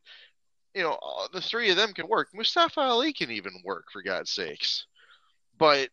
[0.79, 2.29] you know, uh, the three of them can work.
[2.33, 4.85] Mustafa Ali can even work, for God's sakes.
[5.57, 5.89] But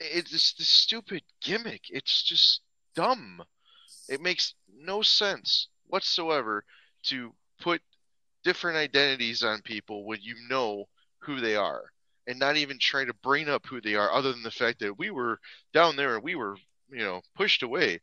[0.00, 1.82] it's this stupid gimmick.
[1.90, 2.62] It's just
[2.96, 3.42] dumb.
[4.08, 6.64] It makes no sense whatsoever
[7.08, 7.82] to put
[8.42, 10.86] different identities on people when you know
[11.18, 11.82] who they are
[12.26, 14.98] and not even try to bring up who they are other than the fact that
[14.98, 15.38] we were
[15.74, 16.56] down there and we were
[16.90, 18.00] you know pushed away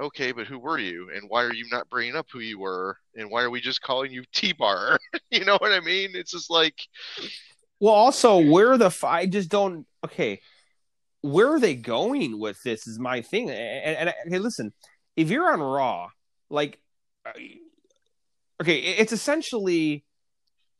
[0.00, 2.96] okay but who were you and why are you not bringing up who you were
[3.14, 4.98] and why are we just calling you t-bar
[5.30, 6.74] you know what i mean it's just like
[7.80, 9.86] Well, also, where the f- I just don't.
[10.04, 10.40] Okay,
[11.20, 12.86] where are they going with this?
[12.86, 13.50] Is my thing.
[13.50, 14.72] And, and, and hey, listen,
[15.16, 16.08] if you're on Raw,
[16.48, 16.80] like,
[17.26, 17.32] uh,
[18.62, 20.04] okay, it's essentially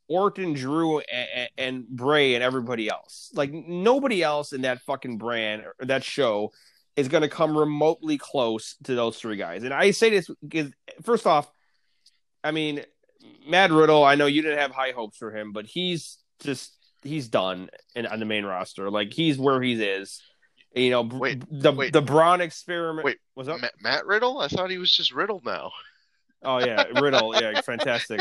[0.08, 3.30] Orton, Drew, and, and Bray, and everybody else.
[3.34, 6.52] Like nobody else in that fucking brand or that show
[6.96, 9.62] is going to come remotely close to those three guys.
[9.64, 10.70] And I say this because,
[11.02, 11.50] first off,
[12.42, 12.84] I mean,
[13.48, 14.04] Matt Riddle.
[14.04, 16.72] I know you didn't have high hopes for him, but he's just
[17.02, 18.90] he's done in, on the main roster.
[18.90, 20.22] Like he's where he is.
[20.74, 21.92] You know, Wait, the wait.
[21.92, 23.04] the Braun experiment.
[23.04, 25.70] Wait, was that Ma- matt riddle i thought he was just riddle now
[26.44, 27.34] Oh yeah, Riddle.
[27.40, 28.20] Yeah, fantastic.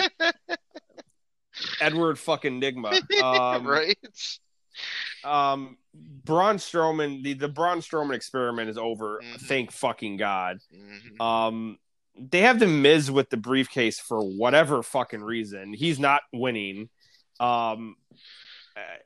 [1.80, 3.00] Edward fucking Nygma.
[3.22, 3.98] Um, right
[5.24, 7.24] um, Braun Strowman.
[7.24, 9.22] The the Braun Strowman experiment is over.
[9.24, 9.42] Mhm.
[9.42, 10.60] Thank fucking god.
[10.76, 11.22] Mhm.
[11.22, 11.80] Um,
[12.18, 15.74] they have the Miz with the briefcase for whatever fucking reason.
[15.74, 16.90] He's not winning.
[17.40, 17.96] Um,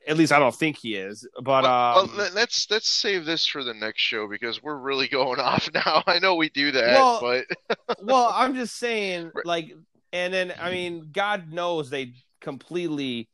[0.06, 1.26] at least I don't think he is.
[1.42, 4.76] But well, um, well, let- let's let's save this for the next show because we're
[4.78, 6.02] really going off now.
[6.06, 9.74] I know we do that, Well, but well, I'm just saying, like,
[10.12, 13.28] and then I mean, God knows they completely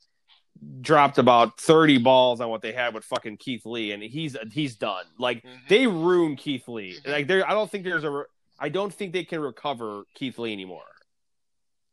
[0.81, 4.77] dropped about 30 balls on what they had with fucking Keith Lee, and he's he's
[4.77, 5.05] done.
[5.19, 5.69] Like Mhm.
[5.69, 6.99] they ruined Keith Lee.
[7.07, 8.25] Like there, I don't think there's a.
[8.59, 10.85] I don't think they can recover Keith Lee anymore.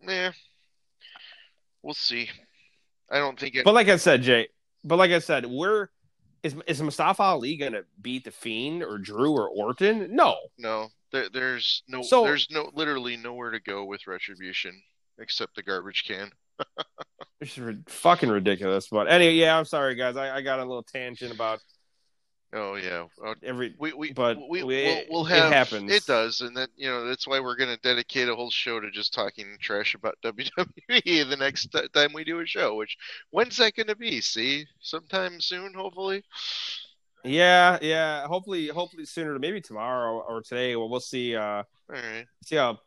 [0.01, 0.31] yeah,
[1.81, 2.29] we'll see.
[3.09, 3.65] I don't think it.
[3.65, 4.47] But like I said, Jay.
[4.83, 5.91] But like I said, where
[6.43, 10.15] is is Mustafa Ali gonna beat the Fiend or Drew or Orton?
[10.15, 10.38] No.
[10.57, 14.81] No, there, there's no, So- there's no, literally nowhere to go with retribution
[15.19, 16.31] except the garbage can.
[17.39, 17.57] It's
[17.88, 18.88] fucking ridiculous.
[18.89, 20.15] But anyway, yeah, I'm sorry, guys.
[20.15, 21.59] I, I got a little tangent about
[22.53, 23.73] Oh yeah, Uh, every.
[23.79, 25.89] we we But we, we- we'll, we'll it have happens.
[25.89, 28.91] It does, and that you know that's why we're gonna dedicate a whole show to
[28.91, 32.75] just talking trash about WWE the next t- time we do a show.
[32.75, 32.97] Which
[33.29, 34.19] when's that gonna be?
[34.19, 36.23] See, sometime soon, hopefully.
[37.23, 38.27] Yeah, yeah.
[38.27, 39.39] Hopefully, hopefully sooner.
[39.39, 40.75] Maybe tomorrow or today.
[40.75, 41.35] Well, we'll see.
[41.35, 42.25] Uh, All right.
[42.43, 42.79] see how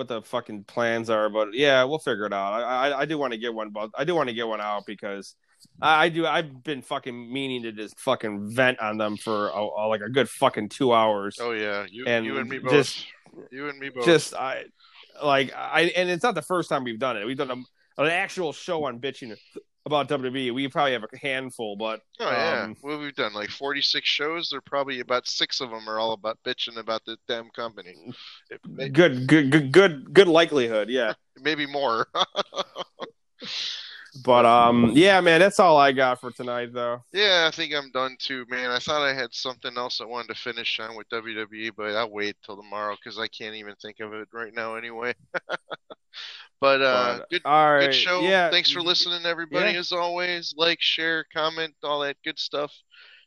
[0.00, 1.28] what the fucking plans are.
[1.28, 2.54] But yeah, we'll figure it out.
[2.54, 4.60] I I, I do want to get one, but I do want to get one
[4.60, 5.34] out because
[5.80, 6.26] I, I do.
[6.26, 10.08] I've been fucking meaning to just fucking vent on them for a, a- like a
[10.08, 11.36] good fucking two hours.
[11.40, 12.72] Oh yeah, you And you and me both.
[12.72, 13.06] just-
[13.52, 14.06] you and me both.
[14.06, 14.64] Just I
[15.22, 17.26] like I and it's not the first time we've done it.
[17.26, 19.36] We've done a, an actual show on bitching
[19.90, 20.54] about WWE.
[20.54, 22.62] We probably have a handful, but oh yeah.
[22.62, 24.50] um, well, we've done like forty-six shows.
[24.50, 27.94] There probably about six of them are all about bitching about the damn company.
[28.68, 30.88] May, good, good, good, good, good likelihood.
[30.88, 31.14] Yeah.
[31.40, 32.06] maybe more.
[34.24, 37.02] But um, yeah, man, that's all I got for tonight, though.
[37.12, 38.70] Yeah, I think I'm done too, man.
[38.70, 42.10] I thought I had something else I wanted to finish on with WWE, but I'll
[42.10, 45.14] wait till tomorrow because I can't even think of it right now anyway.
[46.60, 48.20] but uh, But, good, all right, good show.
[48.22, 49.72] Yeah, Thanks for listening, everybody.
[49.72, 49.78] Yeah.
[49.78, 52.72] As always, like, share, comment, all that good stuff.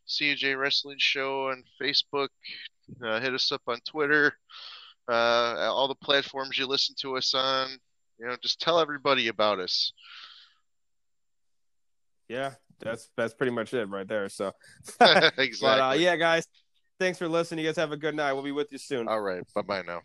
[0.07, 2.27] CJ Wrestling Show on Facebook.
[3.01, 4.34] Uh, hit us up on Twitter.
[5.10, 7.69] Uh, all the platforms you listen to us on.
[8.19, 9.93] You know, just tell everybody about us.
[12.34, 14.27] Yeah, that's that's pretty much it right there.
[14.27, 14.51] So,
[14.99, 15.51] exactly.
[15.61, 16.47] but uh, yeah, guys,
[16.99, 17.64] thanks for listening.
[17.64, 18.34] You guys have a good night.
[18.34, 19.07] We'll be with you soon.
[19.07, 19.43] All right.
[19.53, 20.01] Bye bye now.